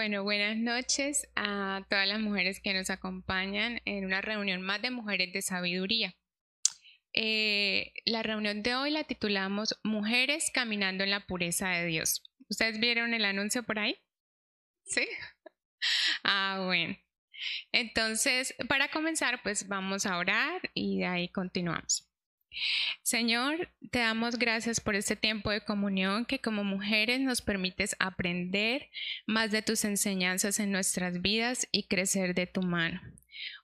[0.00, 4.90] Bueno, buenas noches a todas las mujeres que nos acompañan en una reunión más de
[4.90, 6.16] mujeres de sabiduría.
[7.12, 12.22] Eh, la reunión de hoy la titulamos Mujeres caminando en la pureza de Dios.
[12.48, 13.94] ¿Ustedes vieron el anuncio por ahí?
[14.84, 15.06] Sí.
[16.24, 16.96] Ah, bueno.
[17.72, 22.09] Entonces, para comenzar, pues vamos a orar y de ahí continuamos.
[23.02, 28.88] Señor, te damos gracias por este tiempo de comunión que como mujeres nos permites aprender
[29.26, 33.00] más de tus enseñanzas en nuestras vidas y crecer de tu mano.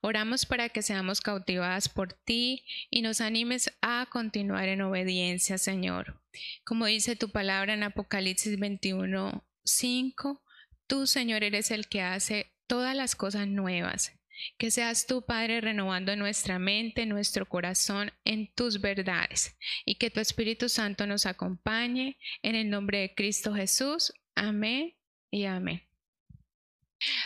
[0.01, 6.21] Oramos para que seamos cautivadas por ti y nos animes a continuar en obediencia, Señor.
[6.65, 10.43] Como dice tu palabra en Apocalipsis 21, 5,
[10.87, 14.13] tú, Señor, eres el que hace todas las cosas nuevas.
[14.59, 20.21] Que seas tú, Padre, renovando nuestra mente, nuestro corazón en tus verdades y que tu
[20.21, 24.13] Espíritu Santo nos acompañe en el nombre de Cristo Jesús.
[24.35, 24.95] Amén
[25.31, 25.83] y amén.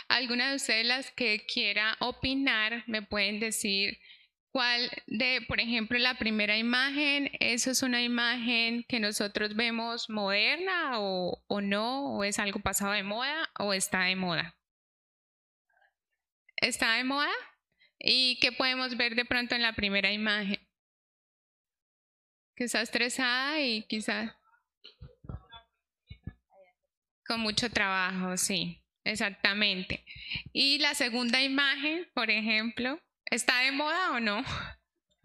[0.07, 3.97] ¿Alguna de ustedes las que quiera opinar me pueden decir
[4.51, 10.99] cuál de, por ejemplo, la primera imagen, eso es una imagen que nosotros vemos moderna
[10.99, 14.55] o, o no, o es algo pasado de moda o está de moda?
[16.61, 17.31] Está de moda
[17.99, 20.59] y qué podemos ver de pronto en la primera imagen.
[22.55, 24.31] Que está estresada y quizás
[27.25, 30.05] con mucho trabajo, sí, exactamente.
[30.53, 34.43] Y la segunda imagen, por ejemplo, ¿está de moda o no?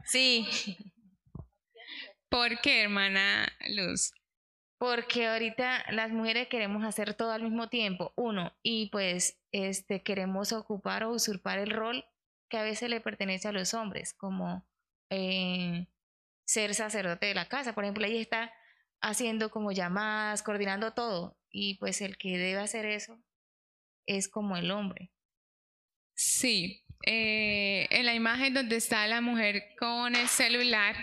[0.05, 0.47] Sí.
[2.29, 4.13] ¿Por qué, hermana Luz?
[4.87, 10.53] Porque ahorita las mujeres queremos hacer todo al mismo tiempo, uno, y pues este, queremos
[10.53, 12.05] ocupar o usurpar el rol
[12.49, 14.65] que a veces le pertenece a los hombres, como
[15.11, 15.89] eh,
[16.45, 17.75] ser sacerdote de la casa.
[17.75, 18.53] Por ejemplo, ella está
[19.01, 23.21] haciendo como llamadas, coordinando todo, y pues el que debe hacer eso
[24.07, 25.11] es como el hombre.
[26.15, 30.95] Sí, eh, en la imagen donde está la mujer con el celular,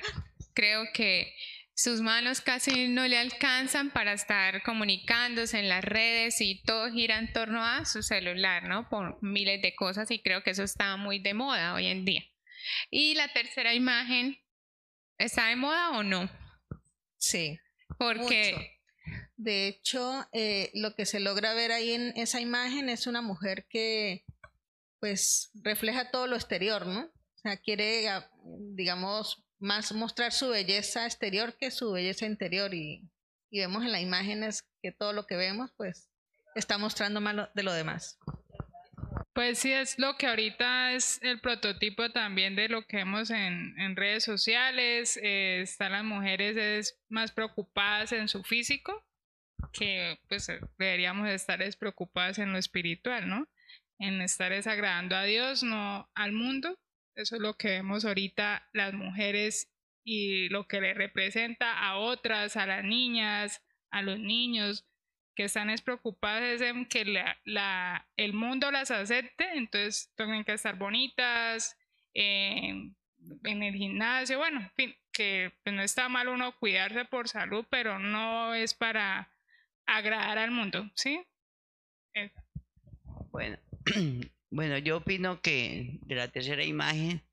[0.53, 1.35] creo que
[1.75, 7.17] sus manos casi no le alcanzan para estar comunicándose en las redes y todo gira
[7.17, 8.89] en torno a su celular, ¿no?
[8.89, 12.23] Por miles de cosas y creo que eso está muy de moda hoy en día.
[12.91, 14.37] Y la tercera imagen,
[15.17, 16.29] ¿está de moda o no?
[17.17, 17.59] Sí.
[17.97, 18.71] Porque...
[19.35, 23.65] De hecho, eh, lo que se logra ver ahí en esa imagen es una mujer
[23.67, 24.23] que
[24.99, 27.01] pues refleja todo lo exterior, ¿no?
[27.01, 28.29] O sea, quiere, ah,
[28.73, 33.09] digamos, más mostrar su belleza exterior que su belleza interior y,
[33.49, 36.09] vemos en las imágenes que todo lo que vemos pues
[36.53, 38.19] está mostrando más de lo demás.
[39.31, 43.95] Pues sí, es lo que ahorita es el prototipo también de lo que vemos en,
[43.95, 45.17] redes sociales.
[45.21, 49.03] Eh, están las mujeres más preocupadas en su físico,
[49.71, 50.47] que pues
[50.77, 53.47] deberíamos estar preocupadas en lo espiritual, ¿no?
[53.97, 56.77] En estar desagradando a Dios, no al mundo.
[57.15, 59.71] Eso es lo que vemos ahorita las mujeres
[60.03, 64.85] y lo que le representa a otras, a las niñas, a los niños,
[65.35, 67.01] que están es preocupadas en que
[68.17, 71.77] el mundo las acepte, entonces tienen que estar bonitas,
[72.13, 72.95] en
[73.43, 77.99] el gimnasio, bueno, en fin, que pues, no está mal uno cuidarse por salud, pero
[77.99, 79.31] no es para
[79.85, 81.25] agradar al mundo, ¿sí?
[83.31, 83.57] Bueno,
[84.53, 87.27] Bueno, yo opino que de la tercera imagen,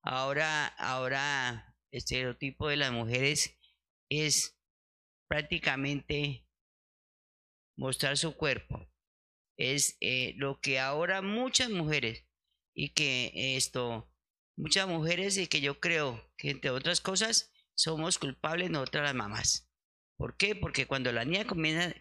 [0.00, 3.58] ahora, ahora el estereotipo de las mujeres
[4.08, 4.56] es
[5.28, 6.46] prácticamente
[7.76, 8.88] mostrar su cuerpo.
[9.58, 12.24] Es eh, lo que ahora muchas mujeres
[12.74, 14.10] y que esto,
[14.56, 19.68] muchas mujeres y que yo creo que entre otras cosas somos culpables nosotras las mamás.
[20.16, 20.56] ¿Por qué?
[20.56, 21.44] Porque cuando las niñas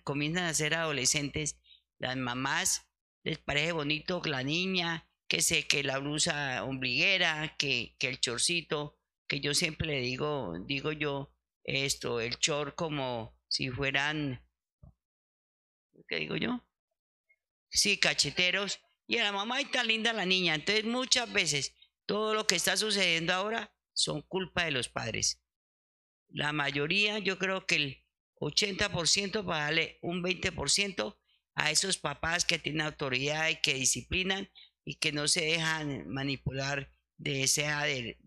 [0.06, 1.60] comienzan a ser adolescentes,
[2.00, 2.88] las mamás
[3.24, 8.98] les parece bonito la niña, que sé que la blusa ombliguera, que, que el chorcito,
[9.28, 11.34] que yo siempre le digo, digo yo,
[11.64, 14.46] esto, el chor como si fueran,
[16.08, 16.66] ¿qué digo yo?
[17.70, 18.80] Sí, cacheteros.
[19.08, 20.56] Y a la mamá y tan linda la niña.
[20.56, 21.76] Entonces muchas veces
[22.06, 25.42] todo lo que está sucediendo ahora son culpa de los padres.
[26.30, 28.06] La mayoría, yo creo que el
[28.40, 31.18] 80% para darle un 20%
[31.56, 34.50] a esos papás que tienen autoridad y que disciplinan
[34.86, 38.18] y que no se dejan manipular de sea de,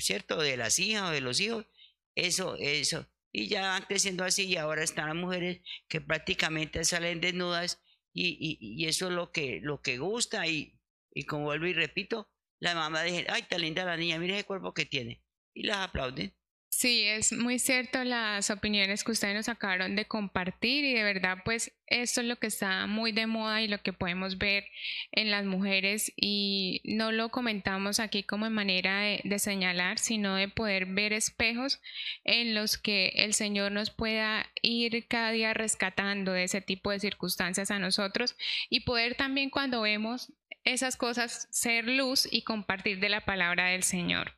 [0.00, 1.66] cierto de las hijas o de los hijos.
[2.14, 3.06] Eso eso.
[3.32, 7.80] Y ya van creciendo así y ahora están las mujeres que prácticamente salen desnudas
[8.14, 10.80] y, y, eso es lo que lo que gusta y,
[11.12, 12.28] y como vuelvo y repito
[12.58, 15.22] la mamá dice ay tan linda la niña mire el cuerpo que tiene
[15.54, 16.34] y las aplauden
[16.78, 21.38] Sí, es muy cierto las opiniones que ustedes nos acabaron de compartir y de verdad
[21.44, 24.64] pues esto es lo que está muy de moda y lo que podemos ver
[25.10, 30.36] en las mujeres y no lo comentamos aquí como en manera de, de señalar, sino
[30.36, 31.80] de poder ver espejos
[32.22, 37.00] en los que el Señor nos pueda ir cada día rescatando de ese tipo de
[37.00, 38.36] circunstancias a nosotros
[38.70, 40.32] y poder también cuando vemos
[40.62, 44.37] esas cosas ser luz y compartir de la palabra del Señor.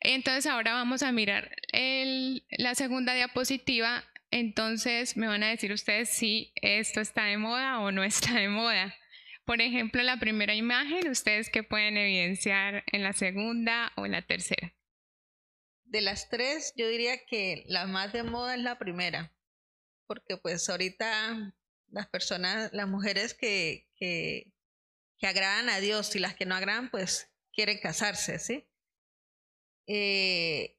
[0.00, 1.54] Entonces ahora vamos a mirar
[2.50, 4.04] la segunda diapositiva.
[4.30, 8.48] Entonces me van a decir ustedes si esto está de moda o no está de
[8.48, 8.94] moda.
[9.44, 14.22] Por ejemplo, la primera imagen, ustedes que pueden evidenciar en la segunda o en la
[14.22, 14.74] tercera.
[15.84, 19.34] De las tres, yo diría que la más de moda es la primera,
[20.06, 21.54] porque pues ahorita
[21.88, 24.52] las personas, las mujeres que, que,
[25.18, 28.66] que agradan a Dios y las que no agradan, pues quieren casarse, ¿sí?
[29.86, 30.76] Eh,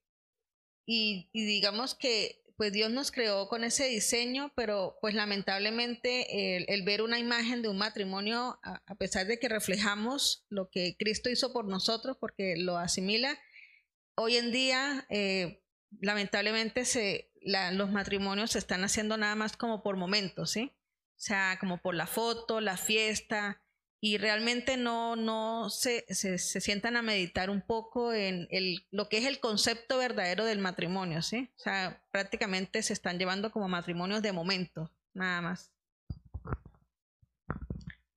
[0.85, 7.01] y, digamos que pues Dios nos creó con ese diseño, pero pues lamentablemente el, ver
[7.01, 11.65] una imagen de un matrimonio, a, pesar de que reflejamos lo que Cristo hizo por
[11.65, 13.37] nosotros, porque lo asimila,
[14.15, 15.65] hoy en día eh,
[15.99, 17.29] lamentablemente se,
[17.73, 20.71] los matrimonios se están haciendo nada más como por momentos, ¿sí?
[21.17, 23.61] O sea, como por la foto, la fiesta,
[24.01, 29.17] y realmente no, no se, se, sientan a meditar un poco en el, lo que
[29.17, 31.49] es el concepto verdadero del matrimonio, ¿sí?
[31.57, 35.71] O sea, prácticamente se están llevando como matrimonios de momento, nada más.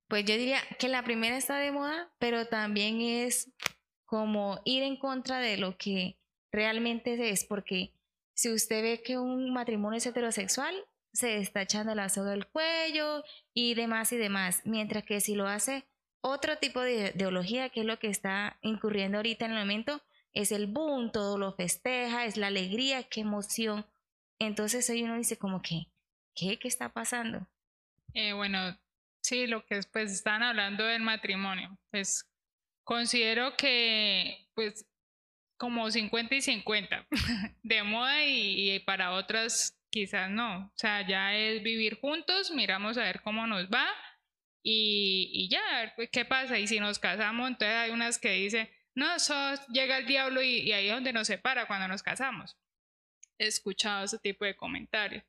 [0.07, 3.51] Pues yo diría que la primera está de moda, pero también es
[4.05, 6.17] como ir en contra de lo que
[6.51, 7.93] realmente es, porque
[8.33, 10.75] si usted ve que un matrimonio es heterosexual,
[11.13, 13.23] se está echando la soga al cuello
[13.53, 14.61] y demás y demás.
[14.65, 15.85] Mientras que si lo hace
[16.21, 20.01] otro tipo de ideología, que es lo que está incurriendo ahorita en el momento,
[20.33, 23.85] es el boom, todo lo festeja, es la alegría, qué emoción.
[24.37, 25.87] Entonces hoy uno dice como que,
[26.35, 26.59] ¿qué?
[26.59, 27.47] ¿Qué está pasando?
[28.13, 28.77] Eh, bueno,
[29.21, 32.25] sí, lo que pues están hablando del matrimonio, pues
[32.83, 34.85] considero que pues
[35.57, 37.07] como 50 y 50
[37.63, 40.67] de moda y para otras quizás no.
[40.67, 43.87] O sea, ya es vivir juntos, miramos a ver cómo nos va
[44.63, 46.59] y, ya, ¿qué pasa?
[46.59, 49.33] Y si nos casamos, entonces hay unas que dicen, no, eso
[49.71, 52.57] llega el diablo y, ahí es donde nos separa cuando nos casamos.
[53.37, 55.23] He escuchado ese tipo de comentarios.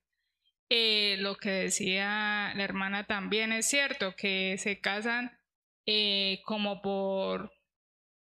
[0.68, 5.38] Eh, lo que decía la hermana también es cierto, que se casan
[5.86, 7.52] eh, como por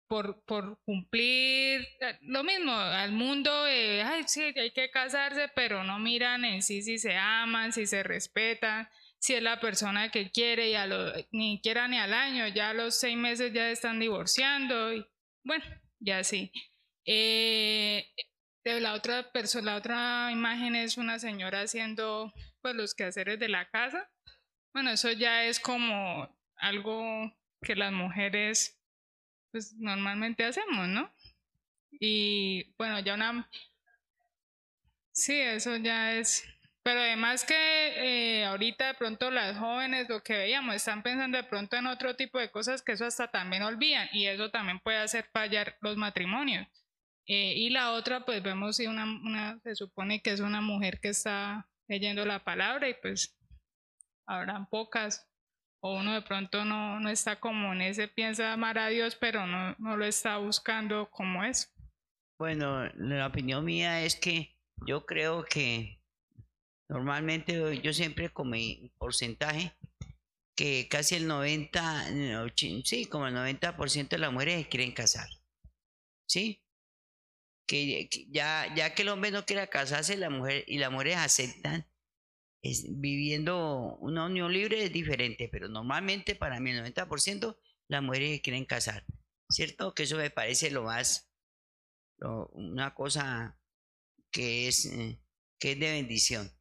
[0.10, 5.84] por, por cumplir eh, lo mismo al mundo, eh, ay, sí, hay que casarse, pero
[5.84, 8.90] no miran en sí si se aman, si se respetan,
[9.20, 12.72] si es la persona que quiere y a lo, ni quiera ni al año, ya
[12.72, 15.06] a los seis meses ya están divorciando y
[15.44, 15.64] bueno,
[16.00, 16.52] ya sí.
[17.06, 18.08] Eh,
[18.64, 23.70] la otra persona, la otra imagen es una señora haciendo pues los quehaceres de la
[23.70, 24.12] casa.
[24.74, 27.32] Bueno, eso ya es como algo
[27.62, 28.79] que las mujeres
[29.52, 31.12] pues normalmente hacemos, ¿no?
[31.92, 33.50] Y bueno, ya una...
[35.12, 36.44] Sí, eso ya es...
[36.82, 37.54] Pero además que
[38.40, 42.16] eh, ahorita de pronto las jóvenes, lo que veíamos, están pensando de pronto en otro
[42.16, 45.98] tipo de cosas que eso hasta también olvidan y eso también puede hacer fallar los
[45.98, 46.68] matrimonios.
[47.28, 51.00] Eh, y la otra, pues vemos si una, una, se supone que es una mujer
[51.00, 53.38] que está leyendo la palabra y pues
[54.26, 55.29] habrán pocas
[55.82, 59.48] o uno de pronto no, no está como en ese piensa amar a Dios, pero
[59.48, 61.74] no, no lo está buscando como es.
[62.38, 64.56] Bueno, la opinión mía es que
[64.86, 66.02] yo creo que
[66.90, 69.74] normalmente yo siempre con mi porcentaje
[70.56, 72.08] que casi el 90,
[72.84, 75.30] sí, como el 90% de las mujeres quieren casar.
[76.28, 76.66] ¿Sí?
[77.66, 81.88] Que, ya, ya que el hombre no quiera casarse, la mujer y las mujeres aceptan
[82.62, 88.42] es, viviendo una unión libre es diferente, pero normalmente para mí el 90% las mujeres
[88.42, 89.06] quieren casar,
[89.50, 89.94] ¿cierto?
[89.94, 91.32] Que eso me parece lo más,
[92.54, 93.60] una cosa
[94.32, 95.22] que es, eh,
[95.60, 96.52] que es de bendición.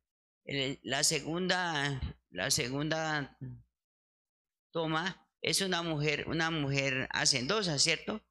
[0.83, 2.01] la segunda,
[2.31, 3.37] la segunda
[4.73, 8.23] toma es una mujer, una mujer hacendosa, ¿cierto?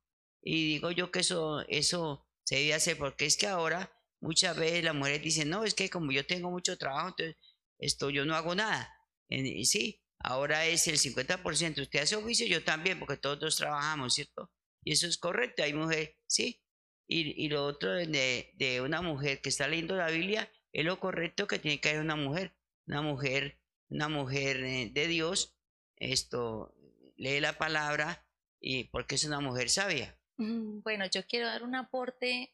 [0.41, 4.83] Y digo yo que eso, eso se debe hacer porque es que ahora muchas veces
[4.83, 7.37] las mujeres dicen, no, es que como yo tengo mucho trabajo, entonces
[7.79, 8.93] esto yo no hago nada.
[9.29, 11.81] Y sí, ahora es el 50%.
[11.81, 14.51] Usted hace oficio, yo también, porque todos trabajamos, ¿cierto?
[14.83, 16.61] Y eso es correcto, hay mujer, sí.
[17.07, 20.99] Y, y lo otro de, de, una mujer que está leyendo la Biblia es lo
[20.99, 22.55] correcto que tiene que haber una mujer.
[22.85, 25.57] Una mujer, una mujer eh, de Dios,
[25.95, 26.75] esto
[27.15, 28.25] lee la palabra
[28.59, 30.17] y porque es una mujer sabia.
[30.37, 32.53] Mm, bueno, yo quiero dar un aporte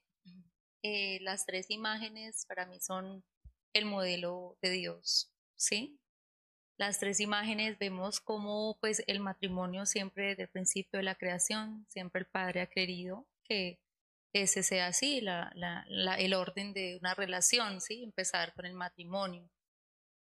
[0.86, 3.24] eh, las tres imágenes para mí son
[3.74, 6.00] el modelo de Dios, ¿sí?
[6.78, 11.86] Las tres imágenes vemos cómo pues el matrimonio siempre desde el principio de la creación,
[11.88, 13.80] siempre el Padre ha querido que
[14.34, 18.04] ese sea así, el orden de una relación, ¿sí?
[18.04, 19.48] Empezar con el matrimonio.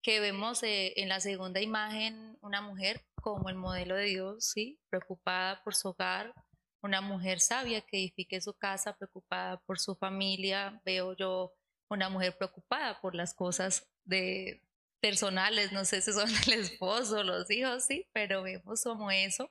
[0.02, 4.80] Que vemos eh, en la segunda imagen una mujer como el modelo de Dios, ¿sí?
[4.88, 6.34] Preocupada por su hogar,
[6.82, 10.80] una mujer sabia que edifique su casa, preocupada por su familia.
[10.84, 11.54] Veo yo
[11.90, 14.62] una mujer preocupada por las cosas de
[15.00, 19.50] personales, no sé si son el esposo, los hijos, sí, pero vemos como eso.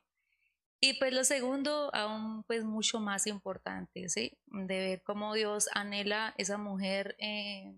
[0.82, 4.38] Y pues lo segundo, aún pues mucho más importante, ¿sí?
[4.48, 7.76] De ver cómo Dios anhela esa mujer eh,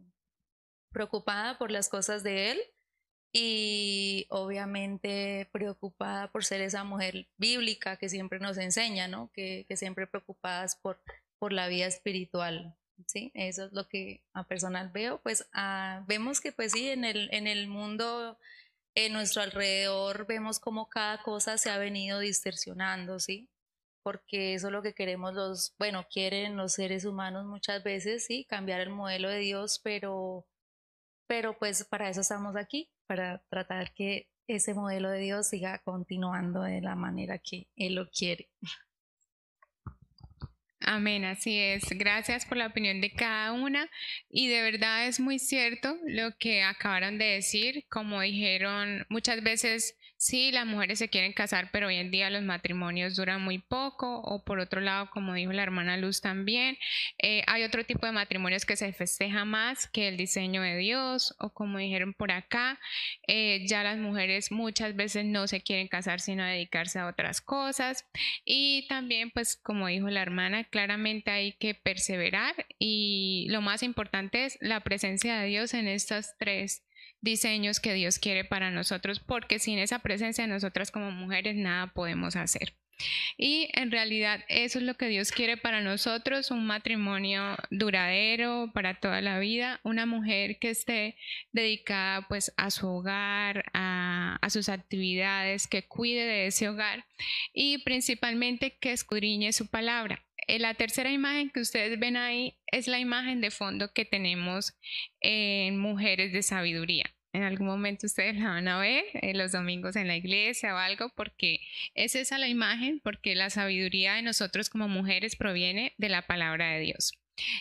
[0.91, 2.61] preocupada por las cosas de Él
[3.33, 9.31] y obviamente preocupada por ser esa mujer bíblica que siempre nos enseña, ¿no?
[9.33, 11.01] Que, que siempre preocupadas por,
[11.39, 12.77] por la vida espiritual,
[13.08, 13.31] ¿sí?
[13.34, 17.29] Eso es lo que a personal veo, pues ah, vemos que pues sí, en el,
[17.34, 18.38] en el mundo
[18.96, 23.50] en nuestro alrededor vemos cómo cada cosa se ha venido distorsionando, ¿sí?
[24.03, 28.46] Porque eso es lo que queremos los, bueno, quieren los seres humanos muchas veces, ¿sí?
[28.46, 30.46] Cambiar el modelo de Dios, pero,
[31.27, 36.62] pero pues para eso estamos aquí, para tratar que ese modelo de Dios siga continuando
[36.63, 38.50] de la manera que Él lo quiere.
[40.83, 41.83] Amén, así es.
[41.91, 43.89] Gracias por la opinión de cada una.
[44.31, 47.85] Y de verdad es muy cierto lo que acabaron de decir.
[47.89, 52.43] Como dijeron, muchas veces Sí, las mujeres se quieren casar, pero hoy en día los
[52.43, 54.19] matrimonios duran muy poco.
[54.19, 56.77] O por otro lado, como dijo la hermana Luz también,
[57.17, 61.33] eh, hay otro tipo de matrimonios que se festeja más que el diseño de Dios.
[61.39, 62.79] O como dijeron por acá,
[63.27, 68.05] eh, ya las mujeres muchas veces no se quieren casar sino dedicarse a otras cosas.
[68.45, 72.67] Y también, pues como dijo la hermana, claramente hay que perseverar.
[72.77, 76.83] Y lo más importante es la presencia de Dios en estas tres
[77.21, 82.35] diseños que Dios quiere para nosotros, porque sin esa presencia nosotras como mujeres nada podemos
[82.35, 82.73] hacer.
[83.37, 88.99] Y en realidad eso es lo que Dios quiere para nosotros, un matrimonio duradero para
[88.99, 91.17] toda la vida, una mujer que esté
[91.51, 97.05] dedicada pues a su hogar, a, a sus actividades, que cuide de ese hogar
[97.53, 100.23] y principalmente que escudriñe su palabra.
[100.48, 104.74] Eh, la tercera imagen que ustedes ven ahí es la imagen de fondo que tenemos
[105.19, 107.05] en Mujeres de Sabiduría.
[107.33, 110.77] En algún momento ustedes la van a ver eh, los domingos en la iglesia o
[110.77, 111.62] algo, porque
[111.95, 116.71] es esa la imagen, porque la sabiduría de nosotros como mujeres proviene de la palabra
[116.71, 117.13] de Dios.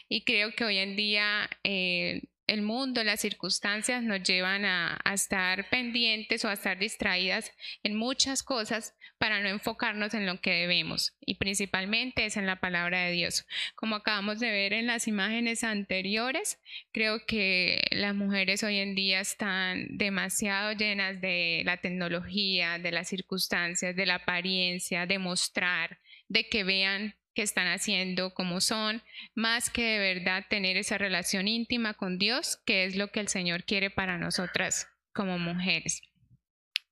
[0.09, 5.69] Y creo que hoy en día eh, el mundo, las circunstancias nos llevan a, estar
[5.71, 7.53] pendientes o a estar distraídas
[7.85, 12.57] en muchas cosas para no enfocarnos en lo que debemos y principalmente es en la
[12.57, 13.47] palabra de Dios.
[13.77, 16.59] Como acabamos de ver en las imágenes anteriores,
[16.91, 23.09] creo que las mujeres hoy en día están demasiado llenas de la tecnología, de las
[23.09, 29.03] circunstancias, de la apariencia, de mostrar, de que vean que están haciendo como son,
[29.35, 33.29] más que de verdad tener esa relación íntima con Dios, que es lo que el
[33.29, 36.03] Señor quiere para nosotras como mujeres.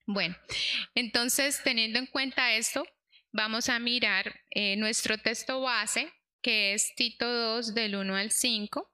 [0.07, 0.35] Bueno,
[0.95, 2.87] entonces teniendo en cuenta esto,
[3.31, 8.91] vamos a mirar eh, nuestro texto base, que es Tito 2 del 1 al 5,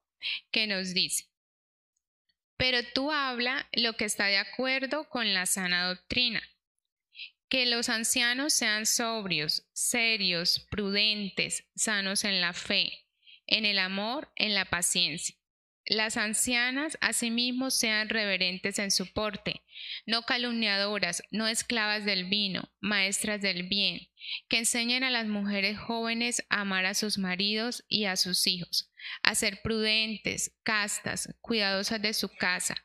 [0.51, 1.27] que nos dice,
[2.57, 6.43] pero tú habla lo que está de acuerdo con la sana doctrina
[7.49, 13.07] que los ancianos sean sobrios, serios, prudentes, sanos en la fe,
[13.47, 15.37] en el amor, en la paciencia.
[15.87, 19.63] Las ancianas asimismo sean reverentes en su porte,
[20.07, 24.09] no calumniadoras, no esclavas del vino, maestras del bien,
[24.49, 28.91] que enseñen a las mujeres jóvenes a amar a sus maridos y a sus hijos,
[29.23, 32.77] a ser prudentes, castas, cuidadosas de su casa,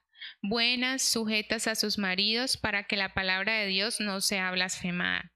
[0.41, 5.31] buenas, sujetas a sus maridos, para que la palabra de Dios no sea blasfemada,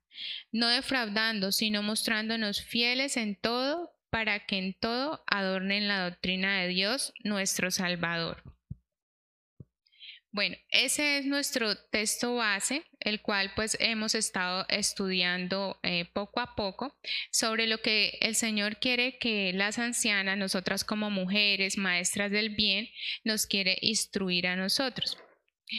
[0.52, 6.68] no defraudando, sino mostrándonos fieles en todo, para que en todo adornen la doctrina de
[6.68, 8.44] Dios, nuestro Salvador.
[10.34, 16.56] Bueno, ese es nuestro texto base, el cual pues hemos estado estudiando eh, poco a
[16.56, 16.98] poco
[17.32, 22.90] sobre lo que el Señor quiere que las ancianas, nosotras como mujeres, maestras del bien,
[23.24, 25.20] nos quiere instruir a nosotros.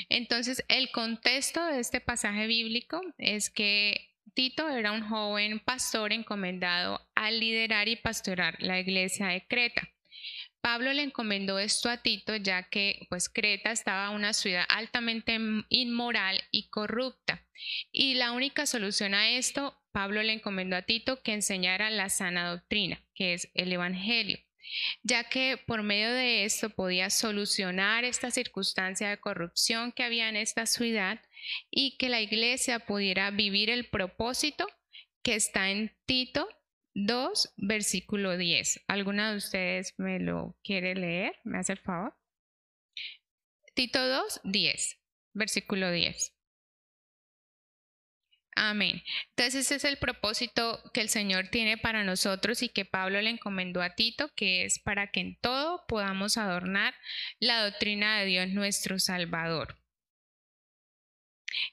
[0.08, 7.00] Entonces, el contexto de este pasaje bíblico es que Tito era un joven pastor encomendado
[7.16, 9.88] a liderar y pastorar la iglesia de Creta.
[10.64, 16.42] Pablo le encomendó esto a Tito ya que pues Creta estaba una ciudad altamente inmoral
[16.52, 17.46] y corrupta.
[17.92, 22.48] Y la única solución a esto, Pablo le encomendó a Tito que enseñara la sana
[22.48, 24.38] doctrina, que es el Evangelio.
[25.02, 30.36] ya que por medio de esto podía solucionar esta circunstancia de corrupción que había en
[30.36, 31.20] esta ciudad
[31.70, 34.66] y que la iglesia pudiera vivir el propósito
[35.22, 36.48] que está en Tito
[36.94, 38.84] 2, versículo 10.
[38.88, 41.34] ¿Alguna de ustedes me lo quiere leer?
[41.44, 42.14] ¿Me hace el favor?
[43.74, 45.00] Tito 2, 10,
[45.32, 46.34] versículo 10.
[48.56, 49.02] Amén.
[49.30, 53.30] Entonces ese es el propósito que el Señor tiene para nosotros y que Pablo le
[53.30, 56.94] encomendó a Tito, que es para que en todo podamos adornar
[57.40, 59.83] la doctrina de Dios nuestro Salvador.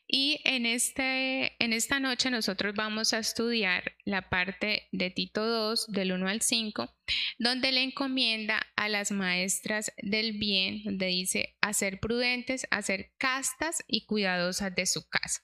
[0.08, 5.88] Y en, este, en esta noche nosotros vamos a estudiar la parte de Tito 2,
[5.88, 6.94] del 1 al 5,
[7.40, 13.12] donde le encomienda a las maestras del bien, donde dice a ser prudentes, a ser
[13.18, 15.42] castas y cuidadosas de su casa.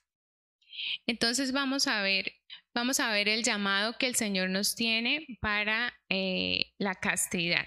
[1.06, 2.32] Entonces vamos a ver,
[2.74, 7.66] vamos a ver el llamado que el Señor nos tiene para eh, la castidad.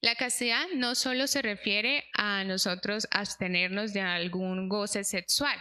[0.00, 5.56] La castidad no solo se refiere a nosotros abstenernos de algún goce sexual,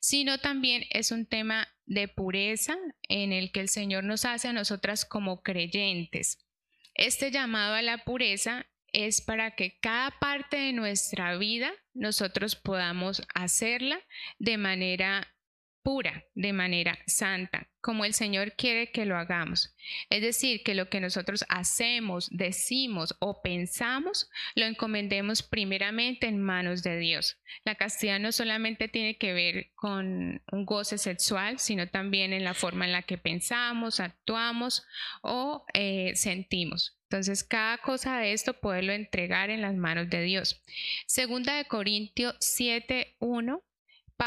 [0.00, 2.76] sino también es un tema de pureza
[3.08, 6.46] en el que el Señor nos hace a nosotras como creyentes.
[6.94, 13.22] Este llamado a la pureza es para que cada parte de nuestra vida nosotros podamos
[13.34, 14.00] hacerla
[14.38, 15.34] de manera
[15.82, 19.74] pura, de manera santa, como el Señor quiere que lo hagamos.
[20.08, 26.82] Es decir, que lo que nosotros hacemos, decimos o pensamos, lo encomendemos primeramente en manos
[26.82, 27.36] de Dios.
[27.62, 32.54] La castidad no solamente tiene que ver con un goce sexual, sino también en la
[32.54, 34.86] forma en la que pensamos, actuamos
[35.20, 36.96] o eh, sentimos.
[37.10, 40.62] Entonces, cada cosa de esto poderlo entregar en las manos de Dios.
[41.06, 43.62] Segunda de Corintios 7, 1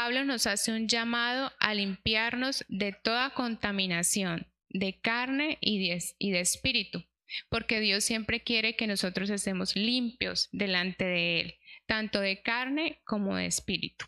[0.00, 7.04] Pablo nos hace un llamado a limpiarnos de toda contaminación de carne y de, espíritu,
[7.48, 11.54] porque Dios siempre quiere que nosotros estemos limpios delante de Él,
[11.86, 14.06] tanto de carne como de espíritu.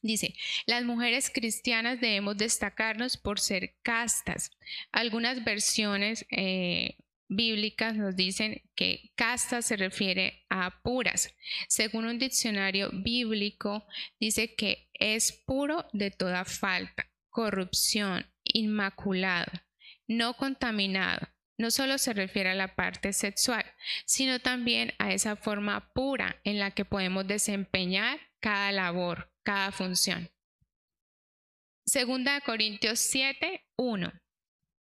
[0.00, 0.36] Dice,
[0.66, 4.52] las mujeres cristianas debemos destacarnos por ser castas.
[4.92, 11.34] Algunas versiones eh, bíblicas nos dicen que casta se refiere a puras.
[11.68, 13.86] Según un diccionario bíblico,
[14.18, 19.52] dice que es puro de toda falta, corrupción, inmaculado,
[20.06, 21.28] no contaminado.
[21.60, 23.64] No solo se refiere a la parte sexual,
[24.06, 30.30] sino también a esa forma pura en la que podemos desempeñar cada labor, cada función.
[31.84, 34.12] Segunda de Corintios 7, 1.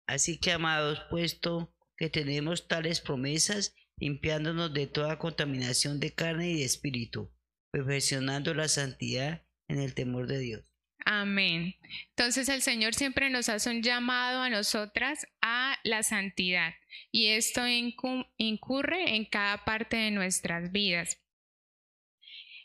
[0.07, 6.59] Así que, amados, puesto que tenemos tales promesas, limpiándonos de toda contaminación de carne y
[6.59, 7.31] de espíritu,
[7.71, 10.63] perfeccionando la santidad en el temor de Dios.
[11.05, 11.75] Amén.
[12.09, 16.73] Entonces el Señor siempre nos hace un llamado a nosotras a la santidad
[17.11, 21.19] y esto incurre en cada parte de nuestras vidas.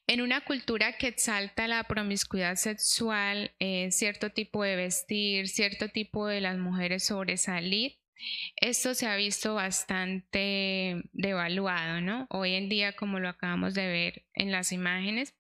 [0.07, 6.27] En una cultura que exalta la promiscuidad sexual, eh, cierto tipo de vestir, cierto tipo
[6.27, 7.99] de las mujeres sobresalir,
[8.57, 12.27] esto se ha visto bastante devaluado, ¿no?
[12.31, 15.35] Hoy en día, como lo acabamos de ver en las imágenes,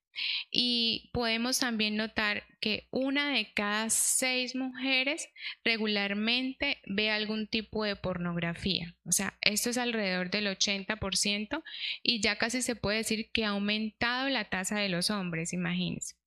[0.51, 5.29] y podemos también notar que una de cada seis mujeres
[5.65, 8.97] regularmente ve algún tipo de pornografía.
[9.05, 11.63] O sea, esto es alrededor del 80%
[12.03, 16.18] y ya casi se puede decir que ha aumentado la tasa de los hombres, imagínense.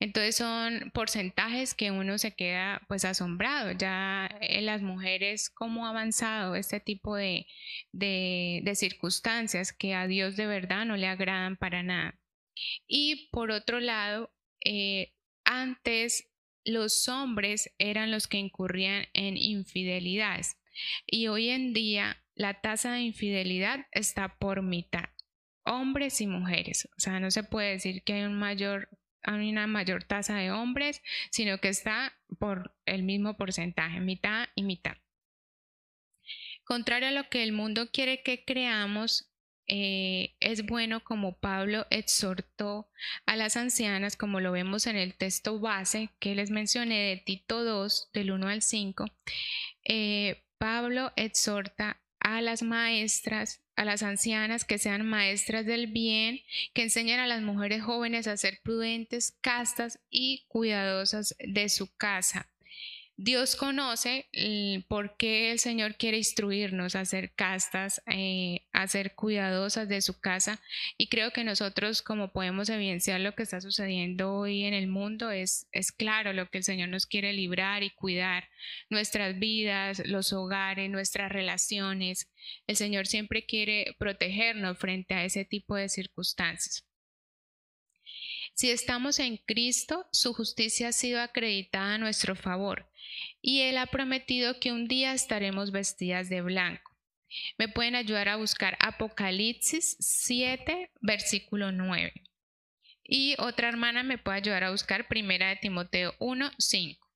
[0.00, 3.72] Entonces son porcentajes que uno se queda pues asombrado.
[3.72, 7.46] Ya en las mujeres, cómo ha avanzado este tipo de,
[7.92, 12.18] de, circunstancias que a Dios de verdad no le agradan para nada.
[12.86, 14.32] Y por otro lado,
[14.64, 16.28] eh, antes
[16.64, 20.58] los hombres eran los que incurrían en infidelidades
[21.06, 25.08] y hoy en día la tasa de infidelidad está por mitad,
[25.64, 26.88] hombres y mujeres.
[26.96, 28.88] O sea, no se puede decir que hay un mayor
[29.22, 34.62] hay una mayor tasa de hombres, sino que está por el mismo porcentaje, mitad y
[34.62, 34.96] mitad.
[36.64, 39.32] Contrario a lo que el mundo quiere que creamos,
[39.70, 42.90] eh, es bueno como Pablo exhortó
[43.26, 47.64] a las ancianas, como lo vemos en el texto base que les mencioné de Tito
[47.64, 49.06] 2, del 1 al 5.
[49.84, 56.40] Eh, Pablo exhorta a las maestras, a las ancianas que sean maestras del bien,
[56.74, 62.48] que enseñen a las mujeres jóvenes a ser prudentes, castas y cuidadosas de su casa.
[63.20, 64.28] Dios conoce
[64.86, 70.20] por qué el Señor quiere instruirnos a ser castas, eh, a ser cuidadosas de su
[70.20, 70.60] casa.
[70.96, 75.32] Y creo que nosotros, como podemos evidenciar lo que está sucediendo hoy en el mundo,
[75.32, 78.50] es, es claro lo que el Señor nos quiere librar y cuidar.
[78.88, 82.30] Nuestras vidas, los hogares, nuestras relaciones.
[82.68, 86.87] El Señor siempre quiere protegernos frente a ese tipo de circunstancias.
[88.58, 92.90] Si estamos en Cristo, su justicia ha sido acreditada a nuestro favor
[93.40, 96.98] y Él ha prometido que un día estaremos vestidas de blanco.
[97.56, 102.12] Me pueden ayudar a buscar Apocalipsis 7, versículo 9.
[103.04, 107.06] Y otra hermana me puede ayudar a buscar Primera de Timoteo 1, 5.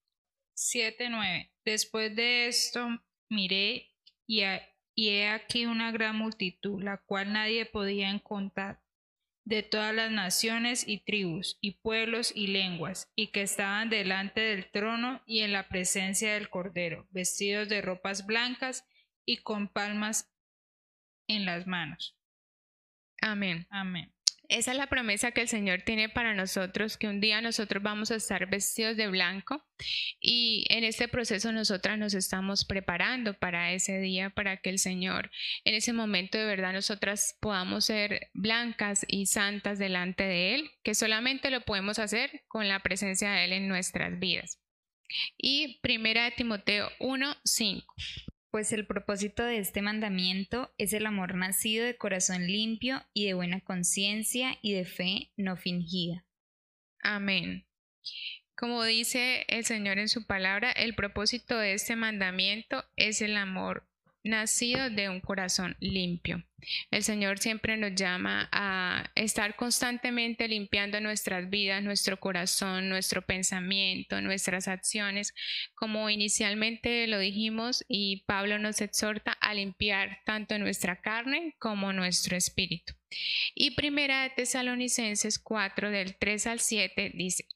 [0.54, 1.50] 7, 9.
[1.64, 2.86] Después de esto
[3.28, 3.90] miré
[4.28, 4.42] y,
[4.94, 8.81] y he aquí una gran multitud, la cual nadie podía contar
[9.44, 14.70] de todas las naciones y tribus y pueblos y lenguas, y que estaban delante del
[14.70, 18.84] trono y en la presencia del Cordero, vestidos de ropas blancas
[19.24, 20.30] y con palmas
[21.28, 22.16] en las manos.
[23.20, 23.66] Amén.
[23.70, 24.12] Amén.
[24.52, 28.10] Esa es la promesa que el Señor tiene para nosotros, que un día nosotros vamos
[28.10, 29.64] a estar vestidos de blanco
[30.20, 35.30] y en este proceso nosotras nos estamos preparando para ese día, para que el Señor
[35.64, 40.94] en ese momento de verdad nosotras podamos ser blancas y santas delante de Él, que
[40.94, 44.60] solamente lo podemos hacer con la presencia de Él en nuestras vidas.
[45.38, 47.94] Y primera de Timoteo 1, 5
[48.52, 53.32] pues el propósito de este mandamiento es el amor nacido de corazón limpio y de
[53.32, 56.26] buena conciencia y de fe no fingida.
[57.00, 57.64] Amén.
[58.54, 63.88] Como dice el Señor en su palabra, el propósito de este mandamiento es el amor
[64.22, 66.44] nacido de un corazón limpio.
[66.90, 74.20] El Señor siempre nos llama a estar constantemente limpiando nuestras vidas, nuestro corazón, nuestro pensamiento,
[74.20, 75.34] nuestras acciones,
[75.74, 82.36] como inicialmente lo dijimos y Pablo nos exhorta a limpiar tanto nuestra carne como nuestro
[82.36, 82.94] espíritu.
[83.54, 87.46] Y primera de Tesalonicenses 4 del 3 al 7 dice,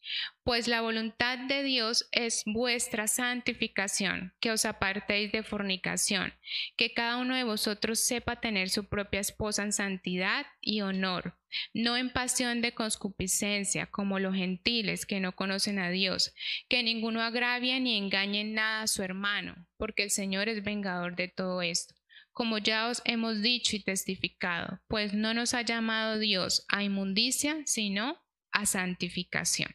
[0.44, 6.34] pues la voluntad de Dios es vuestra santificación, que os apartéis de fornicación,
[6.76, 11.38] que cada uno de vosotros sepa tener su propia esposa en santidad y honor,
[11.74, 16.32] no en pasión de concupiscencia, como los gentiles que no conocen a Dios,
[16.70, 21.14] que ninguno agravie ni engañe en nada a su hermano, porque el Señor es vengador
[21.14, 21.94] de todo esto
[22.32, 27.62] como ya os hemos dicho y testificado, pues no nos ha llamado Dios a inmundicia,
[27.64, 29.70] sino a santificación.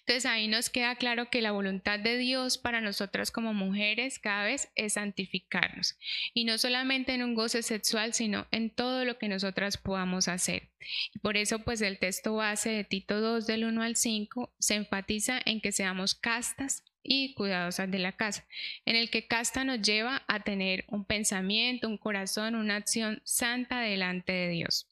[0.00, 4.44] Entonces ahí nos queda claro que la voluntad de Dios para nosotras como mujeres cada
[4.44, 5.98] vez es santificarnos.
[6.32, 10.70] Y no solamente en un goce sexual, sino en todo lo que nosotras podamos hacer.
[11.14, 14.74] Y por eso pues el texto base de Tito 2 del 1 al 5 se
[14.74, 18.46] enfatiza en que seamos castas, y cuidadosas de la casa,
[18.86, 23.80] en el que casta nos lleva a tener un pensamiento, un corazón, una acción santa
[23.80, 24.88] delante de Dios.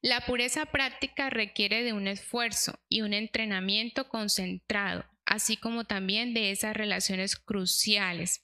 [0.00, 6.52] La pureza práctica requiere de un esfuerzo y un entrenamiento concentrado, así como también de
[6.52, 8.42] esas relaciones cruciales.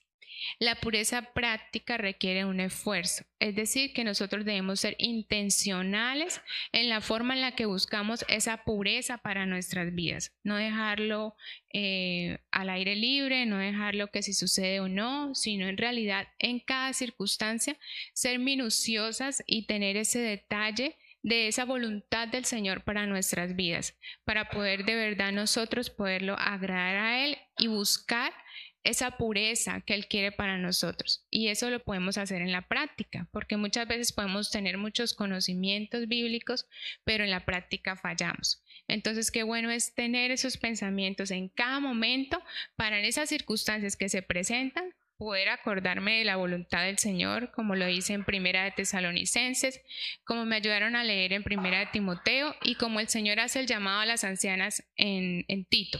[0.59, 6.41] La pureza práctica requiere un esfuerzo, es decir, que nosotros debemos ser intencionales
[6.73, 11.35] en la forma en la que buscamos esa pureza para nuestras vidas, no dejarlo
[11.73, 16.59] eh, al aire libre, no dejarlo que si sucede o no, sino en realidad en
[16.59, 17.77] cada circunstancia
[18.13, 24.47] ser minuciosas y tener ese detalle de esa voluntad del Señor para nuestras vidas, para
[24.51, 28.31] poder de verdad nosotros poderlo agradar a Él y buscar
[28.83, 31.25] esa pureza que Él quiere para nosotros.
[31.31, 36.07] Y eso lo podemos hacer en la práctica, porque muchas veces podemos tener muchos conocimientos
[36.07, 36.67] bíblicos,
[37.03, 38.61] pero en la práctica fallamos.
[38.87, 42.39] Entonces, qué bueno es tener esos pensamientos en cada momento
[42.75, 47.85] para esas circunstancias que se presentan poder acordarme de la voluntad del Señor, como lo
[47.85, 49.81] dice en Primera de Tesalonicenses,
[50.25, 53.67] como me ayudaron a leer en Primera de Timoteo y como el Señor hace el
[53.67, 55.99] llamado a las ancianas en, en Tito.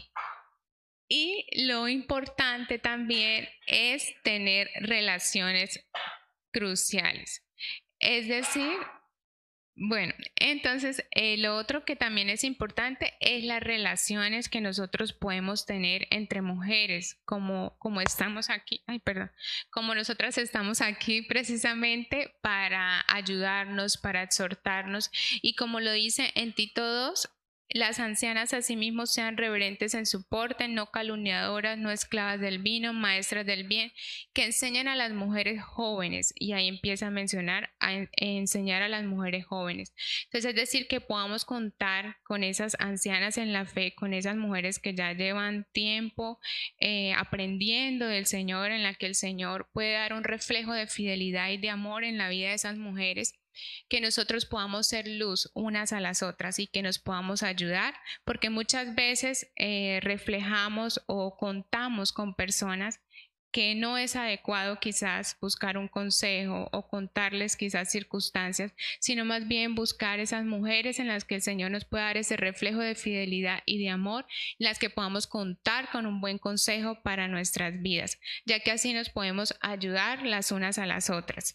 [1.07, 5.85] Y lo importante también es tener relaciones
[6.51, 7.43] cruciales.
[7.99, 8.71] Es decir,
[9.77, 15.65] bueno, entonces eh, lo otro que también es importante es las relaciones que nosotros podemos
[15.65, 19.31] tener entre mujeres, como, como estamos aquí, ay, perdón,
[19.69, 25.11] como nosotras estamos aquí precisamente para ayudarnos, para exhortarnos
[25.41, 27.34] y como lo dice en Tito 2,
[27.69, 33.45] Las ancianas asimismo sean reverentes en su porte, no calumniadoras, no esclavas del vino, maestras
[33.45, 33.91] del bien,
[34.33, 36.31] que enseñan a las mujeres jóvenes.
[36.35, 39.93] Y ahí empieza a mencionar, a enseñar a las mujeres jóvenes.
[40.25, 44.79] Entonces, es decir, que podamos contar con esas ancianas en la fe, con esas mujeres
[44.79, 46.39] que ya llevan tiempo
[46.79, 51.49] eh, aprendiendo del Señor, en la que el Señor puede dar un reflejo de fidelidad
[51.49, 53.33] y de amor en la vida de esas mujeres
[53.89, 58.49] que nosotros podamos ser luz unas a las otras y que nos podamos ayudar, porque
[58.49, 62.99] muchas veces eh, reflejamos o contamos con personas
[63.55, 69.75] que no es adecuado quizás buscar un consejo o contarles quizás circunstancias, sino más bien
[69.75, 73.63] buscar esas mujeres en las que el Señor nos pueda dar ese reflejo de fidelidad
[73.65, 74.25] y de amor,
[74.57, 79.09] las que podamos contar con un buen consejo para nuestras vidas, ya que así nos
[79.09, 81.53] podemos ayudar las unas a las otras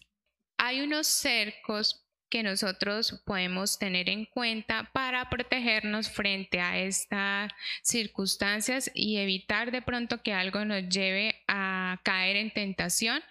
[0.63, 8.91] hay unos cercos que nosotros podemos tener en cuenta para protegernos frente a estas circunstancias
[8.93, 13.23] y evitar de pronto que algo nos lleve a caer en tentación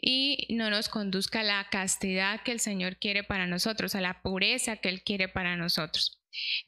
[0.00, 4.22] y no nos conduzca a la castidad que el Señor quiere para nosotros, a la
[4.22, 6.15] pureza que Él quiere para nosotros.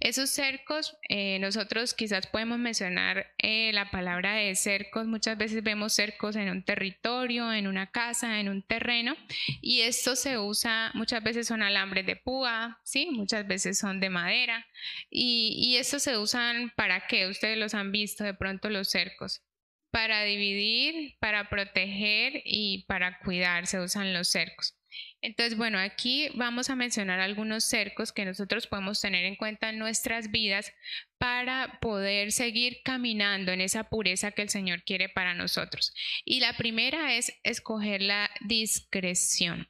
[0.01, 5.93] Esos cercos, eh, nosotros quizás podemos mencionar eh, la palabra de cercos, muchas veces vemos
[5.93, 9.17] cercos en un territorio, en una casa, en un terreno,
[9.61, 13.09] y esto se usa, muchas veces son alambres de púa, ¿sí?
[13.11, 14.67] muchas veces son de madera,
[15.11, 19.43] y, y estos se usan para qué, ustedes los han visto de pronto los cercos
[19.91, 24.78] para dividir, para proteger y para cuidar se usan los cercos.
[25.21, 29.79] Entonces, bueno, aquí vamos a mencionar algunos cercos que nosotros podemos tener en cuenta en
[29.79, 30.73] nuestras vidas
[31.19, 35.93] para poder seguir caminando en esa pureza que el Señor quiere para nosotros.
[36.25, 39.69] Y la primera es escoger la discreción.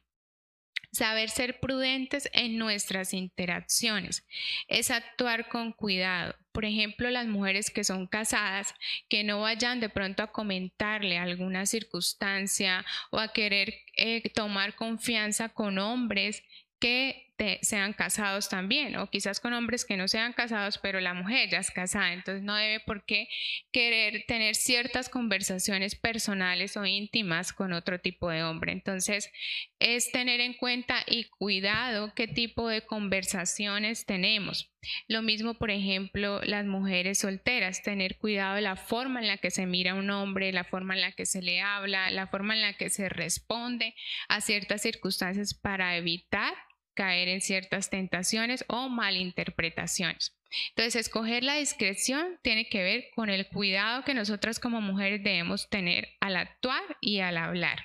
[0.91, 4.25] Saber ser prudentes en nuestras interacciones
[4.67, 6.35] es actuar con cuidado.
[6.51, 8.73] Por ejemplo, las mujeres que son casadas,
[9.07, 15.49] que no vayan de pronto a comentarle alguna circunstancia o a querer eh, tomar confianza
[15.49, 16.43] con hombres
[16.79, 17.28] que
[17.61, 21.59] sean casados también, o quizás con hombres que no sean casados, pero la mujer ya
[21.59, 23.27] es casada, entonces no debe por qué
[23.71, 28.71] querer tener ciertas conversaciones personales o íntimas con otro tipo de hombre.
[28.71, 29.31] Entonces,
[29.79, 34.71] es tener en cuenta y cuidado qué tipo de conversaciones tenemos.
[35.07, 39.51] Lo mismo, por ejemplo, las mujeres solteras, tener cuidado de la forma en la que
[39.51, 42.53] se mira a un hombre, la forma en la que se le habla, la forma
[42.53, 43.93] en la que se responde
[44.29, 46.53] a ciertas circunstancias para evitar
[46.99, 50.35] caer en ciertas tentaciones o malinterpretaciones.
[50.71, 55.69] Entonces, escoger la discreción tiene que ver con el cuidado que nosotras como mujeres debemos
[55.69, 57.79] tener al actuar y al hablar.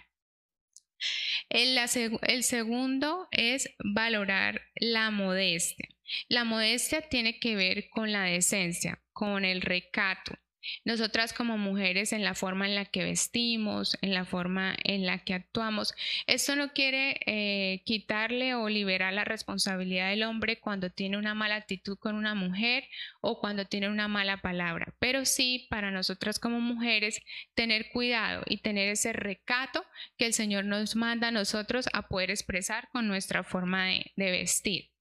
[1.48, 1.78] El,
[2.22, 5.88] el, segundo es valorar la modestia.
[6.26, 10.36] La modestia tiene que ver con la decencia, con el recato,
[10.84, 15.18] nosotras como mujeres en la forma en la que vestimos, en la forma en la
[15.18, 15.94] que actuamos.
[16.26, 21.56] Esto no quiere eh, quitarle o liberar la responsabilidad del hombre cuando tiene una mala
[21.56, 22.84] actitud con una mujer
[23.20, 27.20] o cuando tiene una mala palabra, pero sí para nosotras como mujeres
[27.54, 29.84] tener cuidado y tener ese recato
[30.16, 34.93] que el Señor nos manda a nosotros a poder expresar con nuestra forma de vestir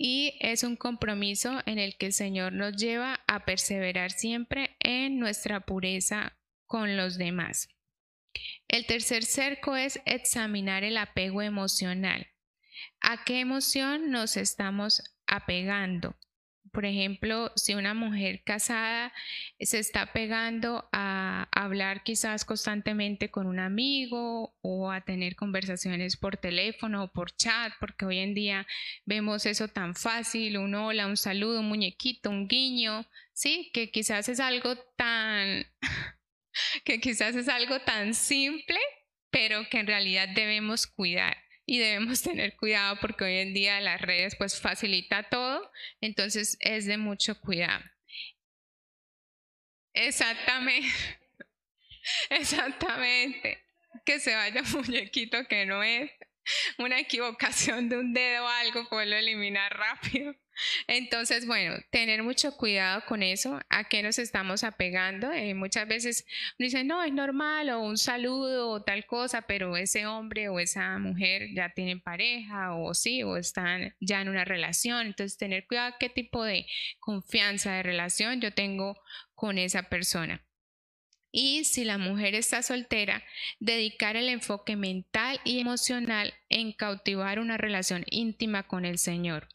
[0.00, 5.18] y es un compromiso en el que el Señor nos lleva a perseverar siempre en
[5.18, 7.68] nuestra pureza con los demás.
[8.68, 12.28] El tercer cerco es examinar el apego emocional.
[13.00, 16.16] ¿A qué emoción nos estamos apegando?
[16.72, 19.12] Por ejemplo, si una mujer casada
[19.60, 26.36] se está pegando a hablar quizás constantemente con un amigo o a tener conversaciones por
[26.36, 28.66] teléfono o por chat, porque hoy en día
[29.04, 34.28] vemos eso tan fácil, un hola, un saludo, un muñequito, un guiño, sí, que quizás
[34.28, 35.66] es algo tan
[36.84, 38.78] que quizás es algo tan simple,
[39.30, 44.00] pero que en realidad debemos cuidar y debemos tener cuidado porque hoy en día las
[44.00, 47.84] redes pues facilita todo, entonces es de mucho cuidado.
[49.92, 50.88] Exactamente,
[52.30, 53.62] exactamente,
[54.04, 56.10] que se vaya un muñequito que no es
[56.78, 60.34] una equivocación de un dedo o algo, poderlo eliminar rápido.
[60.86, 65.32] Entonces, bueno, tener mucho cuidado con eso, a qué nos estamos apegando.
[65.32, 66.26] Eh, muchas veces
[66.58, 70.98] dicen, no, es normal, o un saludo, o tal cosa, pero ese hombre o esa
[70.98, 75.06] mujer ya tienen pareja, o sí, o están ya en una relación.
[75.06, 76.66] Entonces, tener cuidado qué tipo de
[76.98, 78.96] confianza de relación yo tengo
[79.34, 80.44] con esa persona.
[81.30, 83.22] Y si la mujer está soltera,
[83.60, 89.48] dedicar el enfoque mental y emocional en cautivar una relación íntima con el Señor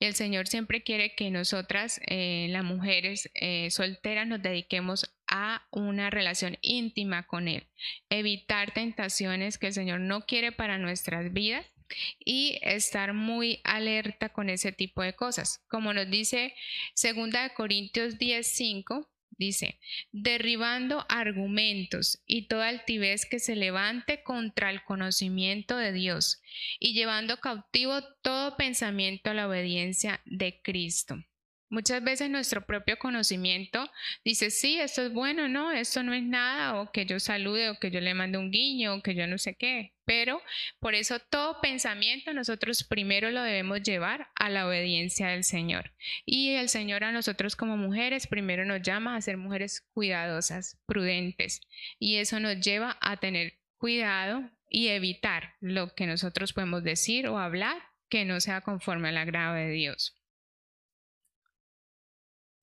[0.00, 6.10] el Señor siempre quiere que nosotras, eh, las mujeres eh, solteras, nos dediquemos a una
[6.10, 7.66] relación íntima con Él.
[8.10, 11.66] Evitar tentaciones que el Señor no quiere para nuestras vidas
[12.18, 15.64] y estar muy alerta con ese tipo de cosas.
[15.68, 16.54] Como nos dice
[17.00, 19.78] 2 Corintios 10:5, dice,
[20.12, 26.40] derribando argumentos y toda altivez que se levante contra el conocimiento de Dios
[26.78, 31.16] y llevando cautivo todo pensamiento a la obediencia de Cristo.
[31.68, 33.90] Muchas veces nuestro propio conocimiento
[34.24, 37.78] dice, sí, esto es bueno, no, esto no es nada, o que yo salude, o
[37.78, 39.92] que yo le mande un guiño, o que yo no sé qué.
[40.04, 40.40] Pero
[40.78, 45.92] por eso todo pensamiento nosotros primero lo debemos llevar a la obediencia del Señor.
[46.24, 51.60] Y el Señor a nosotros como mujeres primero nos llama a ser mujeres cuidadosas, prudentes.
[51.98, 57.38] Y eso nos lleva a tener cuidado y evitar lo que nosotros podemos decir o
[57.38, 57.76] hablar
[58.08, 60.15] que no sea conforme al agrado de Dios.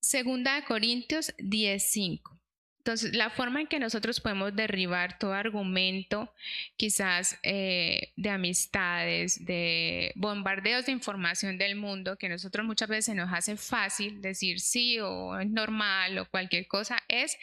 [0.04, 2.38] Segunda de Corintios 10:5.
[2.80, 6.34] Entonces, la forma en que nosotros podemos derribar todo argumento,
[6.76, 13.32] quizás eh, de amistades, de bombardeos de información del mundo, que nosotros muchas veces nos
[13.32, 17.38] hace fácil decir sí o es normal o cualquier cosa, es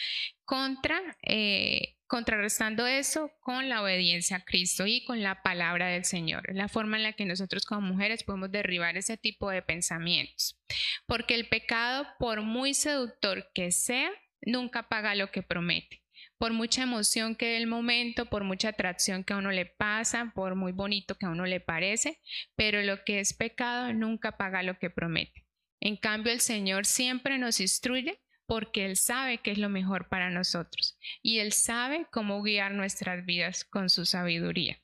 [0.45, 6.43] contra eh, contrarrestando eso con la obediencia a Cristo y con la palabra del Señor.
[6.53, 10.61] la forma en la que nosotros como mujeres podemos derribar ese tipo de pensamientos.
[11.07, 14.11] Porque el pecado, por muy seductor que sea,
[14.43, 16.03] nunca paga lo que promete.
[16.37, 20.57] Por mucha emoción que el momento, por mucha atracción que a uno le pasa, por
[20.57, 22.21] muy bonito que a uno le parece,
[22.57, 25.47] pero lo que es pecado nunca paga lo que promete.
[25.79, 28.21] En cambio, el Señor siempre nos instruye
[28.51, 33.25] porque Él sabe qué es lo mejor para nosotros y Él sabe cómo guiar nuestras
[33.25, 34.77] vidas con su sabiduría.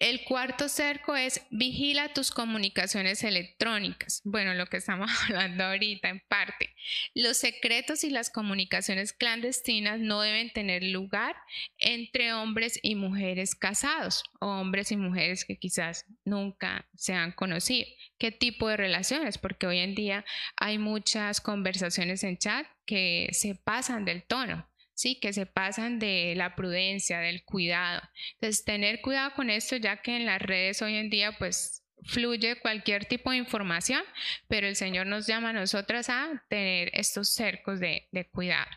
[0.00, 4.22] El cuarto cerco es vigila tus comunicaciones electrónicas.
[4.24, 6.74] Bueno, lo que estamos hablando ahorita en parte.
[7.14, 11.36] Los secretos y las comunicaciones clandestinas no deben tener lugar
[11.76, 17.86] entre hombres y mujeres casados o hombres y mujeres que quizás nunca se han conocido.
[18.16, 19.36] ¿Qué tipo de relaciones?
[19.36, 20.24] Porque hoy en día
[20.56, 24.69] hay muchas conversaciones en chat que se pasan del tono
[25.00, 25.18] ¿sí?
[25.18, 28.02] Que se pasan de la prudencia, del cuidado.
[28.34, 32.60] Entonces, tener cuidado con esto, ya que en las redes hoy en día, pues fluye
[32.60, 34.02] cualquier tipo de información,
[34.46, 38.70] pero el Señor nos llama a nosotras a tener estos cercos de, de cuidado.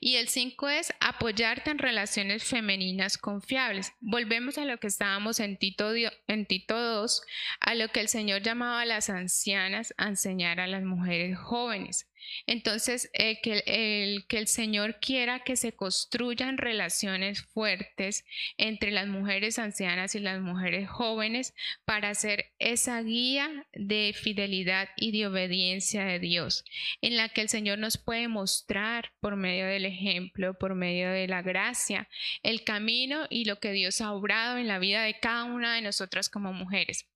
[0.00, 3.92] Y el 5 es apoyarte en relaciones femeninas confiables.
[4.00, 5.92] Volvemos a lo que estábamos en Tito,
[6.28, 7.22] en Tito 2,
[7.60, 12.11] a lo que el Señor llamaba a las ancianas a enseñar a las mujeres jóvenes.
[12.46, 18.24] Entonces, eh, que, el, que el Señor quiera que se construyan relaciones fuertes
[18.56, 21.54] entre las mujeres ancianas y las mujeres jóvenes
[21.84, 26.64] para hacer esa guía de fidelidad y de obediencia de Dios,
[27.00, 31.28] en la que el Señor nos puede mostrar por medio del ejemplo, por medio de
[31.28, 32.08] la gracia,
[32.42, 35.82] el camino y lo que Dios ha obrado en la vida de cada una de
[35.82, 37.06] nosotras como mujeres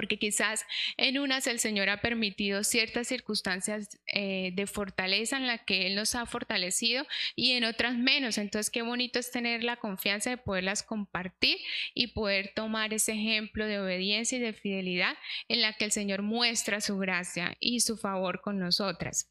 [0.00, 0.64] porque quizás
[0.96, 5.94] en unas el Señor ha permitido ciertas circunstancias eh, de fortaleza en la que Él
[5.94, 8.38] nos ha fortalecido y en otras menos.
[8.38, 11.58] Entonces, qué bonito es tener la confianza de poderlas compartir
[11.92, 16.22] y poder tomar ese ejemplo de obediencia y de fidelidad en la que el Señor
[16.22, 19.30] muestra su gracia y su favor con nosotras.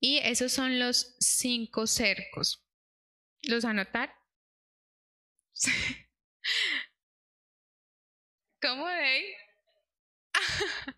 [0.00, 2.62] Y esos son los cinco cercos.
[3.40, 4.14] ¿Los anotar?
[8.64, 9.24] ¿Cómo de?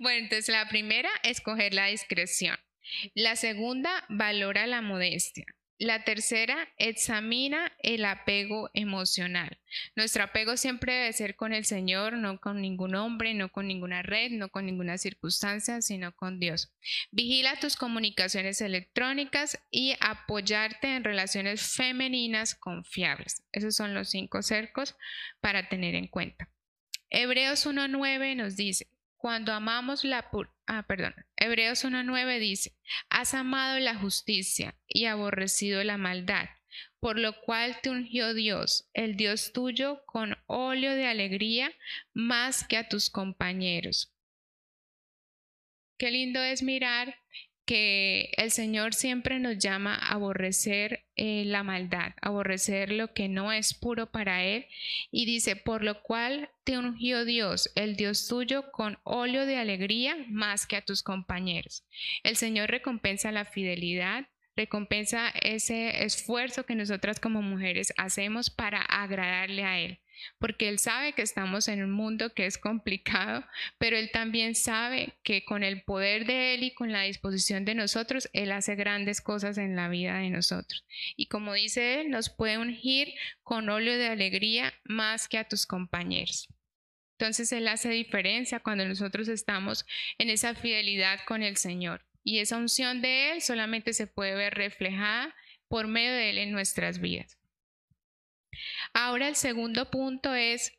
[0.00, 2.56] bueno, entonces la primera, escoger la discreción.
[3.14, 5.46] La segunda, valora la modestia.
[5.78, 9.60] La tercera, examina el apego emocional.
[9.94, 14.02] Nuestro apego siempre debe ser con el Señor, no con ningún hombre, no con ninguna
[14.02, 16.72] red, no con ninguna circunstancia, sino con Dios.
[17.12, 23.44] Vigila tus comunicaciones electrónicas y apoyarte en relaciones femeninas confiables.
[23.52, 24.96] Esos son los cinco cercos
[25.40, 26.48] para tener en cuenta.
[27.10, 30.28] Hebreos 1.9 nos dice, cuando amamos la
[30.66, 32.72] ah, perdón, Hebreos 1.9 dice,
[33.08, 36.48] has amado la justicia y aborrecido la maldad,
[37.00, 41.72] por lo cual te ungió Dios, el Dios tuyo, con óleo de alegría
[42.12, 44.12] más que a tus compañeros.
[45.98, 47.16] Qué lindo es mirar
[47.66, 53.52] que el Señor siempre nos llama a aborrecer eh, la maldad, aborrecer lo que no
[53.52, 54.66] es puro para Él.
[55.10, 60.16] Y dice, por lo cual te ungió Dios, el Dios tuyo, con óleo de alegría
[60.28, 61.84] más que a tus compañeros.
[62.22, 69.64] El Señor recompensa la fidelidad, recompensa ese esfuerzo que nosotras como mujeres hacemos para agradarle
[69.64, 69.98] a Él.
[70.38, 73.44] Porque Él sabe que estamos en un mundo que es complicado,
[73.78, 77.74] pero Él también sabe que con el poder de Él y con la disposición de
[77.74, 80.84] nosotros, Él hace grandes cosas en la vida de nosotros.
[81.16, 83.12] Y como dice Él, nos puede ungir
[83.42, 86.48] con óleo de alegría más que a tus compañeros.
[87.18, 89.86] Entonces Él hace diferencia cuando nosotros estamos
[90.18, 92.04] en esa fidelidad con el Señor.
[92.22, 95.34] Y esa unción de Él solamente se puede ver reflejada
[95.68, 97.38] por medio de Él en nuestras vidas.
[98.98, 100.72] Ahora el segundo punto es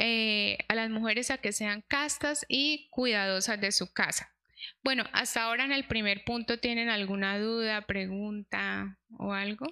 [0.00, 4.34] eh, a las mujeres a que sean castas y cuidadosas de su casa.
[4.82, 9.66] Bueno, hasta ahora en el primer punto tienen alguna duda, pregunta o algo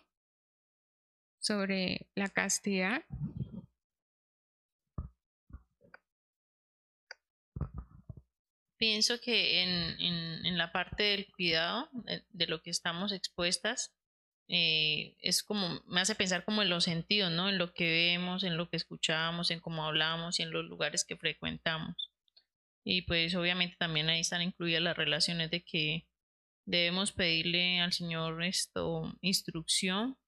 [1.41, 3.03] sobre la castidad.
[8.77, 13.93] Pienso que en, la parte del cuidado de, de, lo que estamos expuestas,
[14.55, 17.49] eh, es como, me hace pensar como en los sentidos, ¿no?
[17.49, 21.05] En lo que vemos, en lo que escuchamos, en cómo hablamos y en los lugares
[21.07, 22.11] que frecuentamos.
[22.85, 26.07] Y pues obviamente también ahí están incluidas las relaciones de que
[26.67, 30.19] debemos pedirle al Señor esto, instrucción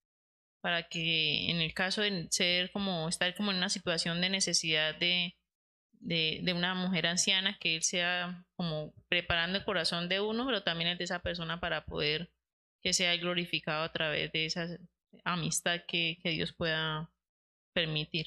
[0.62, 4.94] para que en el caso de ser como, estar como en una situación de necesidad
[4.94, 5.36] de,
[6.00, 10.88] de, una mujer anciana, que Él sea como preparando el corazón de uno, pero también
[10.88, 12.30] el de esa persona para poder
[12.84, 14.68] que sea glorificado a través de esa
[15.24, 17.10] amistad que, Dios pueda
[17.72, 18.26] permitir.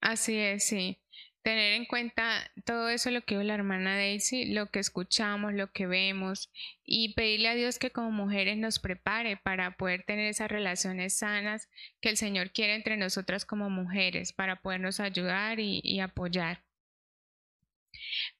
[0.00, 0.98] Así es, sí.
[1.42, 5.70] Tener en cuenta todo eso, lo que dijo la hermana Daisy, lo que escuchamos, lo
[5.70, 6.50] que vemos,
[6.84, 11.68] y pedirle a Dios que como mujeres nos prepare para poder tener esas relaciones sanas
[12.00, 16.64] que el Señor quiere entre nosotras como mujeres, para podernos ayudar y apoyar.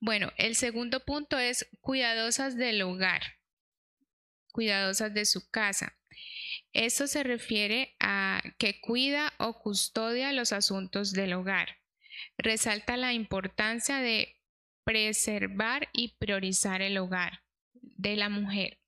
[0.00, 3.41] Bueno, el segundo punto es cuidadosas del hogar
[4.52, 5.96] cuidadosas de su casa.
[6.72, 11.78] Esto se refiere a que cuida o custodia los asuntos del hogar.
[12.38, 14.36] Resalta la importancia de
[14.84, 17.42] preservar y priorizar el hogar
[17.72, 18.78] de la mujer.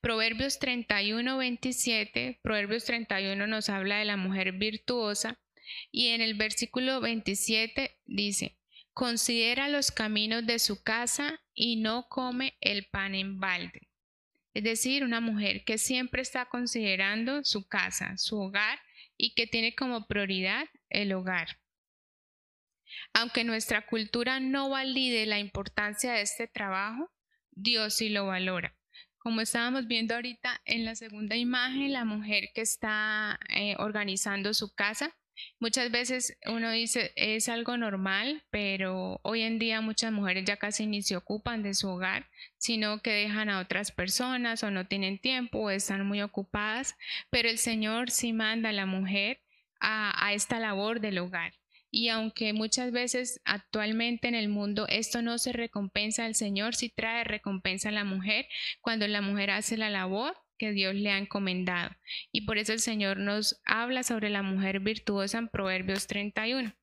[0.00, 5.40] Proverbios 31, 27, Proverbios 31 nos habla de la mujer virtuosa
[5.90, 8.56] y en el versículo 27 dice,
[8.92, 13.88] considera los caminos de su casa y no come el pan en balde
[14.54, 18.78] es decir, una mujer que siempre está considerando su casa, su hogar
[19.16, 21.58] y que tiene como prioridad el hogar.
[23.12, 27.10] Aunque nuestra cultura no valide la importancia de este trabajo,
[27.50, 28.76] Dios sí lo valora.
[29.18, 34.72] Como estábamos viendo ahorita en la segunda imagen, la mujer que está eh, organizando su
[34.74, 35.16] casa
[35.58, 40.86] Muchas veces uno dice es algo normal, pero hoy en día muchas mujeres ya casi
[40.86, 45.18] ni se ocupan de su hogar, sino que dejan a otras personas o no tienen
[45.18, 46.96] tiempo o están muy ocupadas,
[47.30, 49.40] pero el Señor sí manda a la mujer
[49.80, 51.52] a, a esta labor del hogar.
[51.90, 56.88] Y aunque muchas veces actualmente en el mundo esto no se recompensa al Señor, sí
[56.90, 58.48] trae recompensa a la mujer
[58.80, 61.90] cuando la mujer hace la labor que Dios le ha encomendado.
[62.32, 66.74] Y por eso el Señor nos habla sobre la mujer virtuosa en Proverbios 31.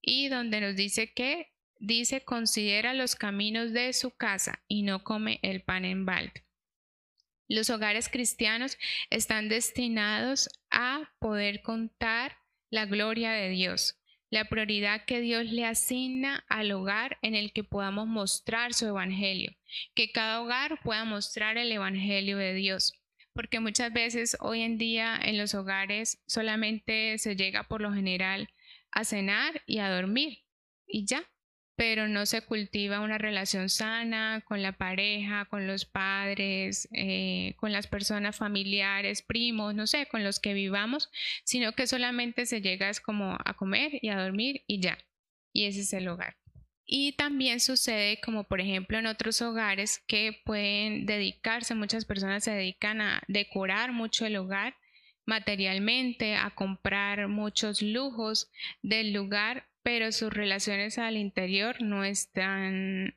[0.00, 5.40] Y donde nos dice que dice considera los caminos de su casa y no come
[5.42, 6.44] el pan en balde.
[7.48, 8.78] Los hogares cristianos
[9.10, 12.38] están destinados a poder contar
[12.70, 13.98] la gloria de Dios,
[14.30, 19.52] la prioridad que Dios le asigna al hogar en el que podamos mostrar su evangelio,
[19.94, 23.01] que cada hogar pueda mostrar el evangelio de Dios
[23.34, 28.48] porque muchas veces hoy en día en los hogares solamente se llega por lo general
[28.90, 30.44] a cenar y a dormir
[30.86, 31.24] y ya,
[31.76, 37.72] pero no se cultiva una relación sana con la pareja, con los padres, eh, con
[37.72, 41.10] las personas familiares, primos, no sé, con los que vivamos,
[41.44, 44.98] sino que solamente se llega es como a comer y a dormir y ya,
[45.52, 46.41] y ese es el hogar.
[46.84, 52.50] Y también sucede como por ejemplo en otros hogares que pueden dedicarse, muchas personas se
[52.50, 54.76] dedican a decorar mucho el hogar
[55.24, 58.50] materialmente, a comprar muchos lujos
[58.82, 63.14] del lugar, pero sus relaciones al interior no están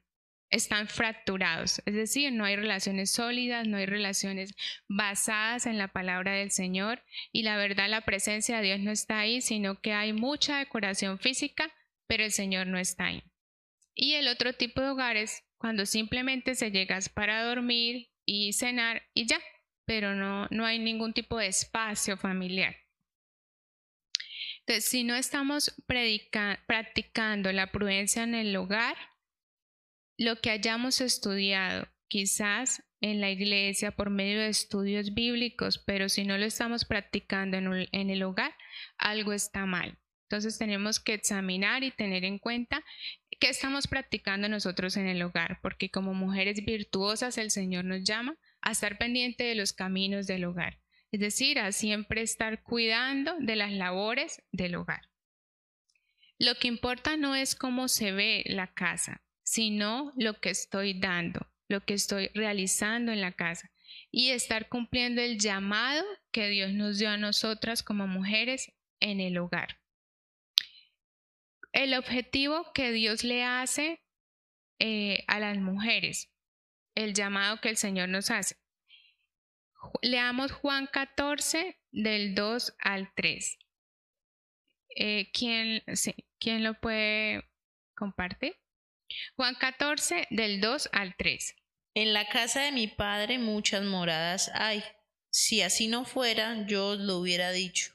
[0.51, 4.55] están fracturados, es decir, no hay relaciones sólidas, no hay relaciones
[4.87, 7.03] basadas en la palabra del Señor
[7.33, 11.19] y la verdad la presencia de Dios no está ahí, sino que hay mucha decoración
[11.19, 11.73] física,
[12.07, 13.23] pero el Señor no está ahí.
[13.95, 19.25] Y el otro tipo de hogares, cuando simplemente se llegas para dormir y cenar y
[19.25, 19.39] ya,
[19.85, 22.75] pero no, no hay ningún tipo de espacio familiar.
[24.59, 25.75] Entonces, si no estamos
[26.67, 28.97] practicando la prudencia en el hogar,
[30.17, 36.23] lo que hayamos estudiado, quizás en la iglesia por medio de estudios bíblicos, pero si
[36.23, 38.55] no lo estamos practicando en el hogar,
[38.97, 39.99] algo está mal.
[40.27, 42.83] Entonces tenemos que examinar y tener en cuenta
[43.39, 48.37] qué estamos practicando nosotros en el hogar, porque como mujeres virtuosas el Señor nos llama
[48.61, 50.79] a estar pendiente de los caminos del hogar,
[51.11, 55.01] es decir, a siempre estar cuidando de las labores del hogar.
[56.37, 61.47] Lo que importa no es cómo se ve la casa, sino lo que estoy dando,
[61.69, 63.71] lo que estoy realizando en la casa
[64.11, 69.37] y estar cumpliendo el llamado que Dios nos dio a nosotras como mujeres en el
[69.37, 69.79] hogar.
[71.75, 74.01] El objetivo que Dios le hace
[74.79, 76.31] eh, a las mujeres,
[76.95, 78.55] el llamado que el Señor nos hace.
[80.01, 83.59] Leamos Juan 14 del 2 al 3.
[84.95, 85.83] Eh, ¿quién,
[86.39, 87.43] ¿Quién lo puede
[87.93, 88.55] compartir?
[89.35, 91.57] Juan 14 del 2 al 3.
[91.93, 94.81] En la casa de mi padre muchas moradas hay.
[95.29, 97.94] Si así no fuera, yo os lo hubiera dicho.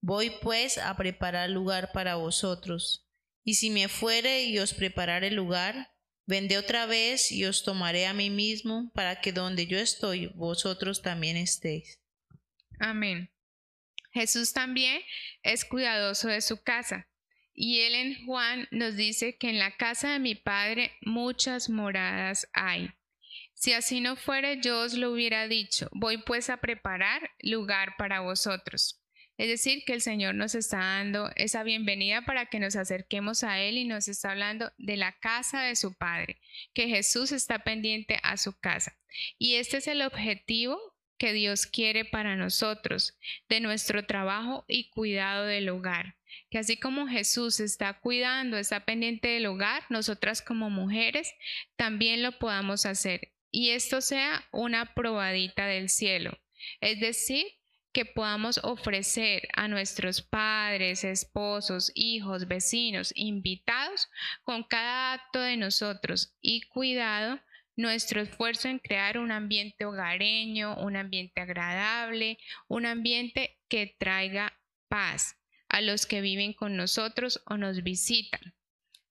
[0.00, 3.06] Voy pues a preparar lugar para vosotros.
[3.44, 5.92] Y si me fuere y os preparare lugar,
[6.26, 11.02] vendré otra vez y os tomaré a mí mismo, para que donde yo estoy, vosotros
[11.02, 12.00] también estéis.
[12.78, 13.30] Amén.
[14.12, 15.00] Jesús también
[15.42, 17.08] es cuidadoso de su casa.
[17.52, 22.48] Y él en Juan nos dice que en la casa de mi Padre muchas moradas
[22.52, 22.90] hay.
[23.54, 25.88] Si así no fuere, yo os lo hubiera dicho.
[25.92, 28.99] Voy pues a preparar lugar para vosotros.
[29.40, 33.58] Es decir, que el Señor nos está dando esa bienvenida para que nos acerquemos a
[33.58, 36.42] Él y nos está hablando de la casa de su Padre,
[36.74, 38.98] que Jesús está pendiente a su casa.
[39.38, 40.78] Y este es el objetivo
[41.16, 43.18] que Dios quiere para nosotros,
[43.48, 46.16] de nuestro trabajo y cuidado del hogar.
[46.50, 51.32] Que así como Jesús está cuidando, está pendiente del hogar, nosotras como mujeres
[51.76, 53.32] también lo podamos hacer.
[53.50, 56.38] Y esto sea una probadita del cielo.
[56.82, 57.46] Es decir,
[57.92, 64.08] que podamos ofrecer a nuestros padres, esposos, hijos, vecinos, invitados,
[64.42, 67.40] con cada acto de nosotros y cuidado,
[67.76, 72.38] nuestro esfuerzo en crear un ambiente hogareño, un ambiente agradable,
[72.68, 74.52] un ambiente que traiga
[74.88, 75.36] paz
[75.68, 78.54] a los que viven con nosotros o nos visitan.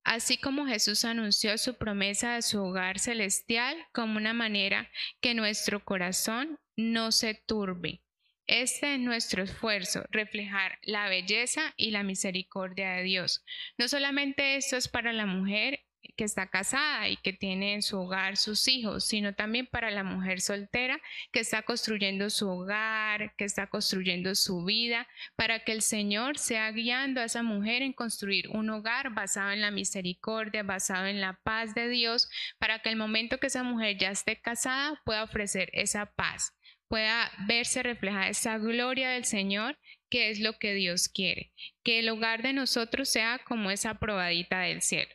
[0.03, 4.89] Así como Jesús anunció su promesa de su hogar celestial como una manera
[5.21, 8.01] que nuestro corazón no se turbe,
[8.49, 13.43] este es nuestro esfuerzo, reflejar la belleza y la misericordia de Dios.
[13.77, 15.81] No solamente esto es para la mujer
[16.15, 20.03] que está casada y que tiene en su hogar sus hijos, sino también para la
[20.03, 20.99] mujer soltera
[21.31, 26.71] que está construyendo su hogar, que está construyendo su vida, para que el Señor sea
[26.71, 31.39] guiando a esa mujer en construir un hogar basado en la misericordia, basado en la
[31.43, 35.69] paz de Dios, para que el momento que esa mujer ya esté casada pueda ofrecer
[35.73, 36.53] esa paz
[36.89, 39.79] pueda verse reflejada esa gloria del Señor,
[40.09, 44.61] que es lo que Dios quiere, que el hogar de nosotros sea como esa probadita
[44.61, 45.13] del cielo.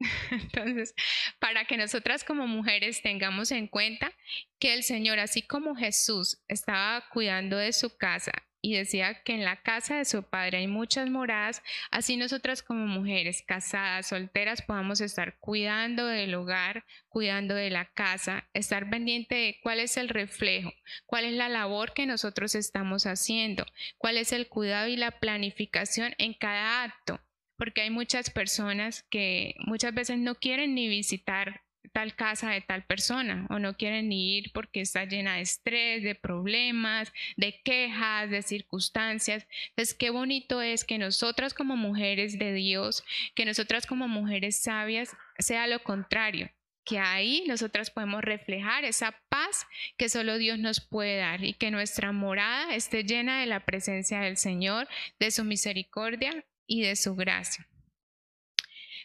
[0.30, 0.94] Entonces,
[1.40, 4.12] para que nosotras como mujeres tengamos en cuenta
[4.60, 8.32] que el Señor, así como Jesús estaba cuidando de su casa
[8.64, 12.86] y decía que en la casa de su padre hay muchas moradas, así nosotras como
[12.86, 19.58] mujeres casadas, solteras, podamos estar cuidando del hogar, cuidando de la casa, estar pendiente de
[19.62, 20.72] cuál es el reflejo,
[21.04, 23.66] cuál es la labor que nosotros estamos haciendo,
[23.98, 27.20] cuál es el cuidado y la planificación en cada acto,
[27.58, 32.84] porque hay muchas personas que muchas veces no quieren ni visitar tal casa de tal
[32.84, 38.30] persona o no quieren ni ir porque está llena de estrés, de problemas, de quejas,
[38.30, 39.46] de circunstancias.
[39.70, 43.04] Entonces, qué bonito es que nosotras como mujeres de Dios,
[43.34, 46.50] que nosotras como mujeres sabias, sea lo contrario,
[46.84, 49.66] que ahí nosotras podemos reflejar esa paz
[49.96, 54.20] que solo Dios nos puede dar y que nuestra morada esté llena de la presencia
[54.20, 57.66] del Señor, de su misericordia y de su gracia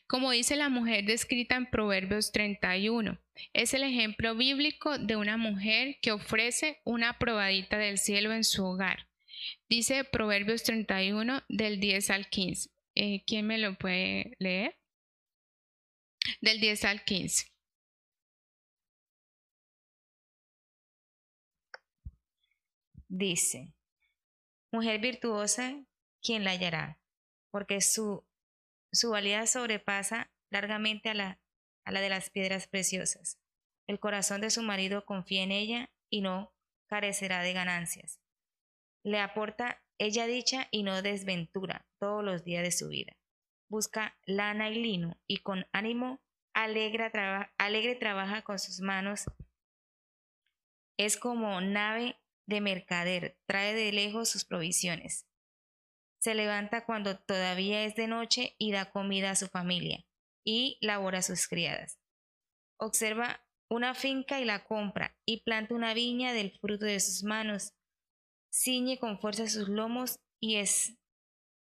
[0.09, 3.19] como dice la mujer descrita en Proverbios 31.
[3.53, 8.65] Es el ejemplo bíblico de una mujer que ofrece una probadita del cielo en su
[8.65, 9.07] hogar.
[9.69, 12.71] Dice Proverbios 31 del 10 al 15.
[12.95, 14.79] Eh, ¿Quién me lo puede leer?
[16.41, 17.45] Del 10 al 15.
[23.07, 23.75] Dice,
[24.71, 25.83] mujer virtuosa,
[26.23, 26.99] ¿quién la hallará?
[27.51, 28.27] Porque su
[28.91, 31.39] su valía sobrepasa largamente a la,
[31.85, 33.39] a la de las piedras preciosas.
[33.87, 36.53] El corazón de su marido confía en ella y no
[36.87, 38.19] carecerá de ganancias.
[39.03, 43.17] Le aporta ella dicha y no desventura todos los días de su vida.
[43.69, 46.21] Busca lana y lino y con ánimo
[46.53, 47.11] alegre,
[47.57, 49.25] alegre trabaja con sus manos.
[50.97, 52.17] Es como nave
[52.47, 55.28] de mercader, trae de lejos sus provisiones.
[56.19, 60.05] Se levanta cuando todavía es de noche y da comida a su familia
[60.45, 61.97] y labora a sus criadas.
[62.77, 67.73] Observa una finca y la compra y planta una viña del fruto de sus manos.
[68.51, 70.97] Ciñe con fuerza sus lomos y, es,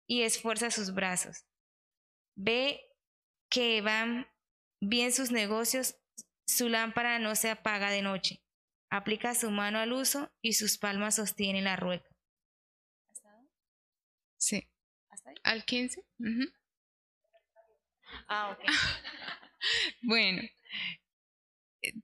[0.08, 1.44] y esfuerza sus brazos.
[2.36, 2.80] Ve
[3.50, 4.26] que van
[4.80, 5.96] bien sus negocios,
[6.46, 8.40] su lámpara no se apaga de noche.
[8.90, 12.15] Aplica su mano al uso y sus palmas sostienen la rueca.
[14.38, 14.66] Sí.
[15.10, 15.36] ¿Hasta ahí?
[15.44, 16.04] Al 15.
[16.20, 16.50] ujú.
[18.28, 18.64] Ah, ok.
[20.02, 20.42] Bueno,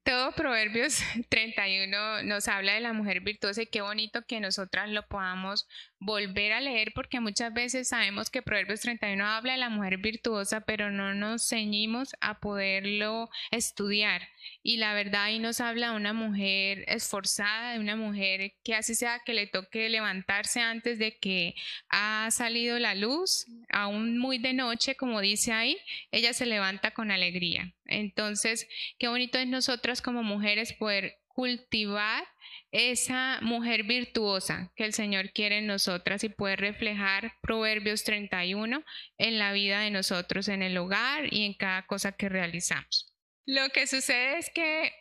[0.02, 5.06] todo Proverbios 31 nos habla de la mujer virtuosa y qué bonito que nosotras lo
[5.06, 5.66] podamos
[5.98, 10.60] volver a leer porque muchas veces sabemos que Proverbios 31 habla de la mujer virtuosa,
[10.62, 14.28] pero no nos ceñimos a poderlo estudiar.
[14.62, 18.94] Y la verdad ahí nos habla de una mujer esforzada, de una mujer que así
[18.94, 21.54] sea que le toque levantarse antes de que
[21.88, 25.78] ha salido la luz, aún muy de noche, como dice ahí,
[26.10, 27.72] ella se levanta con alegría.
[27.92, 28.68] Entonces,
[28.98, 32.24] qué bonito es nosotras como mujeres poder cultivar
[32.70, 38.84] esa mujer virtuosa que el Señor quiere en nosotras y poder reflejar Proverbios 31
[39.18, 43.12] en la vida de nosotros, en el hogar y en cada cosa que realizamos.
[43.46, 44.92] Lo que sucede es que,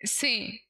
[0.00, 0.62] sí,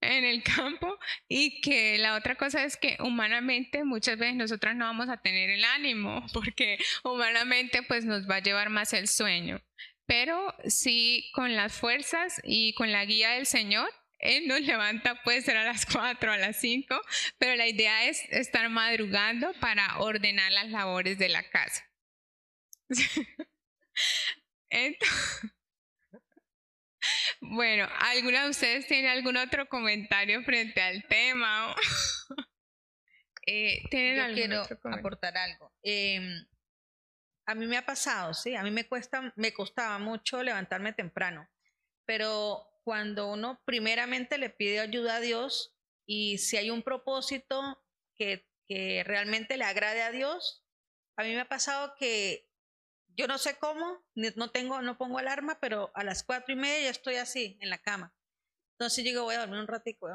[0.00, 0.98] en el campo
[1.28, 5.50] y que la otra cosa es que humanamente muchas veces nosotras no vamos a tener
[5.50, 9.60] el ánimo porque humanamente pues nos va a llevar más el sueño.
[10.06, 13.88] Pero sí con las fuerzas y con la guía del Señor,
[14.18, 17.00] Él nos levanta, puede ser a las 4, a las 5,
[17.38, 21.84] pero la idea es estar madrugando para ordenar las labores de la casa.
[24.70, 25.52] Entonces,
[27.40, 31.74] bueno, ¿alguna de ustedes tiene algún otro comentario frente al tema?
[33.46, 35.72] Eh, ¿Tienen Yo algún quiero otro aportar algo.
[35.82, 36.46] Em,
[37.46, 41.48] a mí me ha pasado, sí, a mí me cuesta, me costaba mucho levantarme temprano,
[42.04, 45.74] pero cuando uno primeramente le pide ayuda a Dios
[46.06, 47.82] y si hay un propósito
[48.16, 48.44] que,
[49.04, 50.64] realmente le agrade a Dios,
[51.16, 52.50] a mí me ha pasado que
[53.16, 56.84] yo no sé cómo, no tengo, no pongo alarma, pero a las cuatro y media
[56.84, 58.12] ya estoy así en la cama.
[58.72, 60.08] Entonces yo digo, voy a dormir un ratico,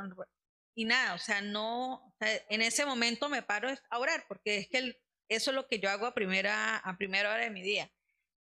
[0.75, 4.77] y nada, o sea, no, en ese momento me paro a orar, porque es que
[4.79, 5.01] el-
[5.32, 7.89] eso es lo que yo hago a primera, a primera hora de mi día.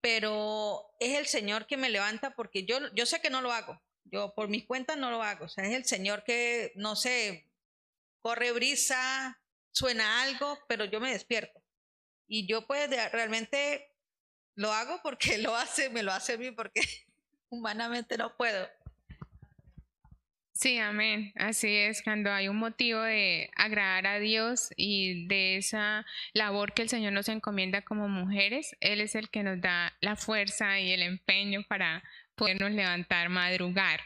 [0.01, 3.82] Pero es el Señor que me levanta porque yo, yo sé que no lo hago.
[4.03, 5.45] Yo por mis cuentas no lo hago.
[5.45, 7.49] O sea, es el Señor que, no sé,
[8.21, 11.61] corre brisa, suena algo, pero yo me despierto.
[12.28, 13.95] Y yo pues realmente
[14.55, 16.82] lo hago porque lo hace, me lo hace a mí porque
[17.49, 18.67] humanamente no puedo.
[20.66, 21.32] Sí, amén.
[21.36, 26.82] Así es, cuando hay un motivo de agradar a Dios y de esa labor que
[26.82, 30.91] el Señor nos encomienda como mujeres, Él es el que nos da la fuerza y
[30.91, 32.03] el empeño para
[32.34, 34.01] podernos levantar, madrugar.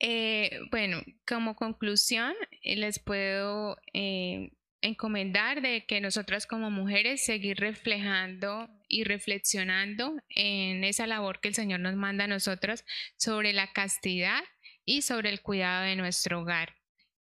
[0.00, 4.50] Eh, bueno, como conclusión, les puedo eh,
[4.82, 11.54] encomendar de que nosotras como mujeres seguir reflejando y reflexionando en esa labor que el
[11.54, 12.84] Señor nos manda a nosotras
[13.16, 14.44] sobre la castidad
[14.84, 16.74] y sobre el cuidado de nuestro hogar.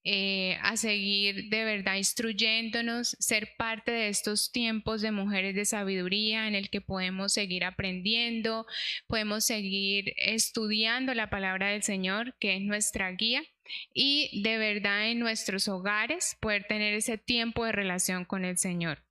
[0.05, 6.49] Eh, a seguir de verdad instruyéndonos, ser parte de estos tiempos de mujeres de sabiduría
[6.49, 8.65] en el que podemos seguir aprendiendo,
[9.07, 13.43] podemos seguir estudiando la palabra del Señor, que es nuestra guía,
[13.93, 19.05] y de verdad en nuestros hogares poder tener ese tiempo de relación con el Señor.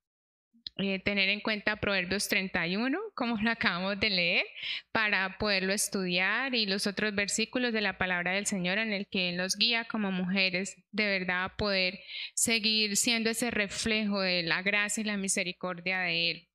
[0.78, 4.46] Eh, tener en cuenta Proverbios 31, como lo acabamos de leer,
[4.90, 9.28] para poderlo estudiar y los otros versículos de la palabra del Señor en el que
[9.28, 12.00] Él nos guía como mujeres, de verdad a poder
[12.34, 16.48] seguir siendo ese reflejo de la gracia y la misericordia de Él.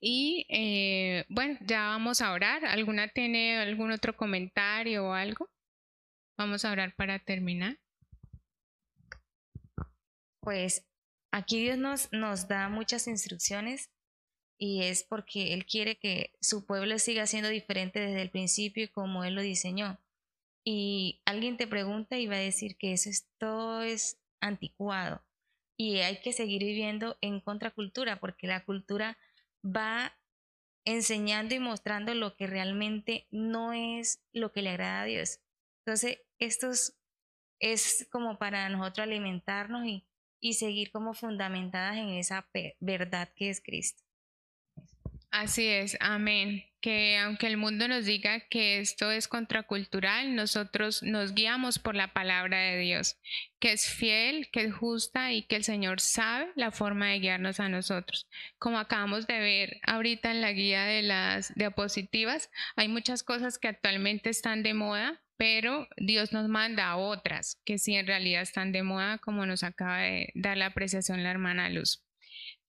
[0.00, 2.64] Y eh, bueno, ya vamos a orar.
[2.64, 5.50] ¿Alguna tiene algún otro comentario o algo?
[6.36, 7.78] Vamos a orar para terminar.
[10.40, 10.87] Pues
[11.30, 13.90] aquí Dios nos, nos da muchas instrucciones
[14.58, 18.88] y es porque Él quiere que su pueblo siga siendo diferente desde el principio y
[18.88, 20.00] como Él lo diseñó.
[20.64, 25.22] Y alguien te pregunta y va a decir que eso es, todo es anticuado
[25.78, 29.16] y hay que seguir viviendo en contracultura porque la cultura
[29.64, 30.12] va
[30.84, 35.40] enseñando y mostrando lo que realmente no es lo que le agrada a Dios.
[35.84, 36.98] Entonces, esto es,
[37.60, 40.04] es como para nosotros alimentarnos y,
[40.40, 42.48] y seguir como fundamentadas en esa
[42.80, 44.07] verdad que es Cristo.
[45.30, 46.64] Así es, amén.
[46.80, 52.14] Que aunque el mundo nos diga que esto es contracultural, nosotros nos guiamos por la
[52.14, 53.18] palabra de Dios,
[53.58, 57.60] que es fiel, que es justa y que el Señor sabe la forma de guiarnos
[57.60, 58.26] a nosotros.
[58.58, 63.68] Como acabamos de ver ahorita en la guía de las diapositivas, hay muchas cosas que
[63.68, 68.72] actualmente están de moda, pero Dios nos manda a otras que sí en realidad están
[68.72, 72.07] de moda, como nos acaba de dar la apreciación la hermana Luz.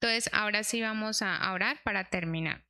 [0.01, 2.63] Entonces, ahora sí vamos a orar para terminar.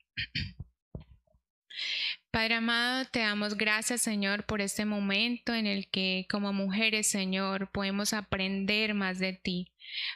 [2.32, 7.72] Padre amado, te damos gracias, Señor, por este momento en el que como mujeres, Señor,
[7.72, 9.72] podemos aprender más de ti.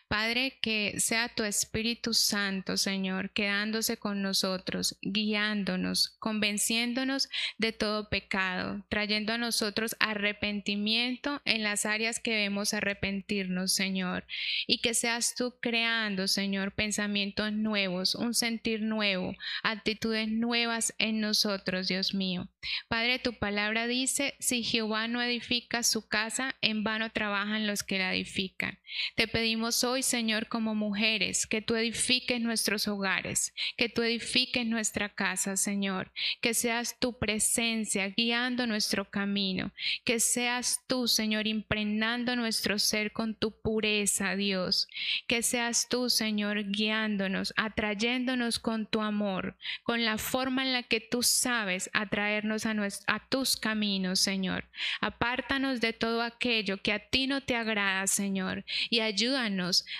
[0.07, 8.85] Padre, que sea tu Espíritu Santo, Señor, quedándose con nosotros, guiándonos, convenciéndonos de todo pecado,
[8.89, 14.25] trayendo a nosotros arrepentimiento en las áreas que debemos arrepentirnos, Señor.
[14.67, 21.87] Y que seas tú creando, Señor, pensamientos nuevos, un sentir nuevo, actitudes nuevas en nosotros,
[21.87, 22.49] Dios mío.
[22.87, 27.97] Padre, tu palabra dice, si Jehová no edifica su casa, en vano trabajan los que
[27.97, 28.79] la edifican.
[29.15, 35.07] Te pedimos hoy, Señor, como mujeres, que tú edifiques nuestros hogares, que tú edifiques nuestra
[35.07, 36.11] casa, Señor,
[36.41, 39.71] que seas tu presencia guiando nuestro camino,
[40.03, 44.89] que seas tú, Señor, impregnando nuestro ser con tu pureza, Dios,
[45.27, 50.99] que seas tú, Señor, guiándonos, atrayéndonos con tu amor, con la forma en la que
[50.99, 52.75] tú sabes atraernos a,
[53.07, 54.65] a tus caminos, Señor.
[54.99, 59.52] Apártanos de todo aquello que a ti no te agrada, Señor, y ayúdanos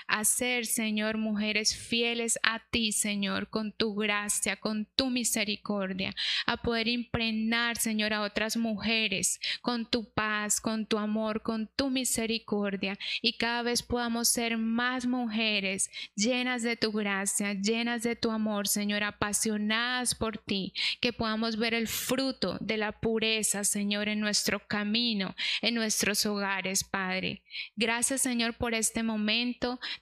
[0.06, 6.14] a ser, Señor, mujeres fieles a ti, Señor, con tu gracia, con tu misericordia,
[6.46, 11.90] a poder impregnar, Señor, a otras mujeres con tu paz, con tu amor, con tu
[11.90, 18.30] misericordia y cada vez podamos ser más mujeres llenas de tu gracia, llenas de tu
[18.30, 24.20] amor, Señor, apasionadas por ti, que podamos ver el fruto de la pureza, Señor, en
[24.20, 27.42] nuestro camino, en nuestros hogares, Padre.
[27.76, 29.43] Gracias, Señor, por este momento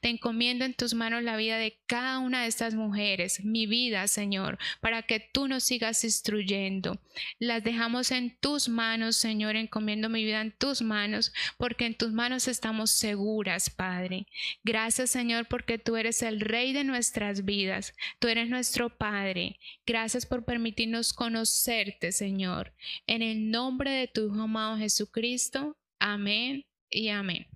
[0.00, 4.06] te encomiendo en tus manos la vida de cada una de estas mujeres, mi vida,
[4.08, 7.00] Señor, para que tú nos sigas instruyendo.
[7.38, 12.12] Las dejamos en tus manos, Señor, encomiendo mi vida en tus manos, porque en tus
[12.12, 14.26] manos estamos seguras, Padre.
[14.64, 19.58] Gracias, Señor, porque tú eres el Rey de nuestras vidas, tú eres nuestro Padre.
[19.86, 22.72] Gracias por permitirnos conocerte, Señor.
[23.06, 25.76] En el nombre de tu Hijo amado Jesucristo.
[25.98, 27.46] Amén y amén.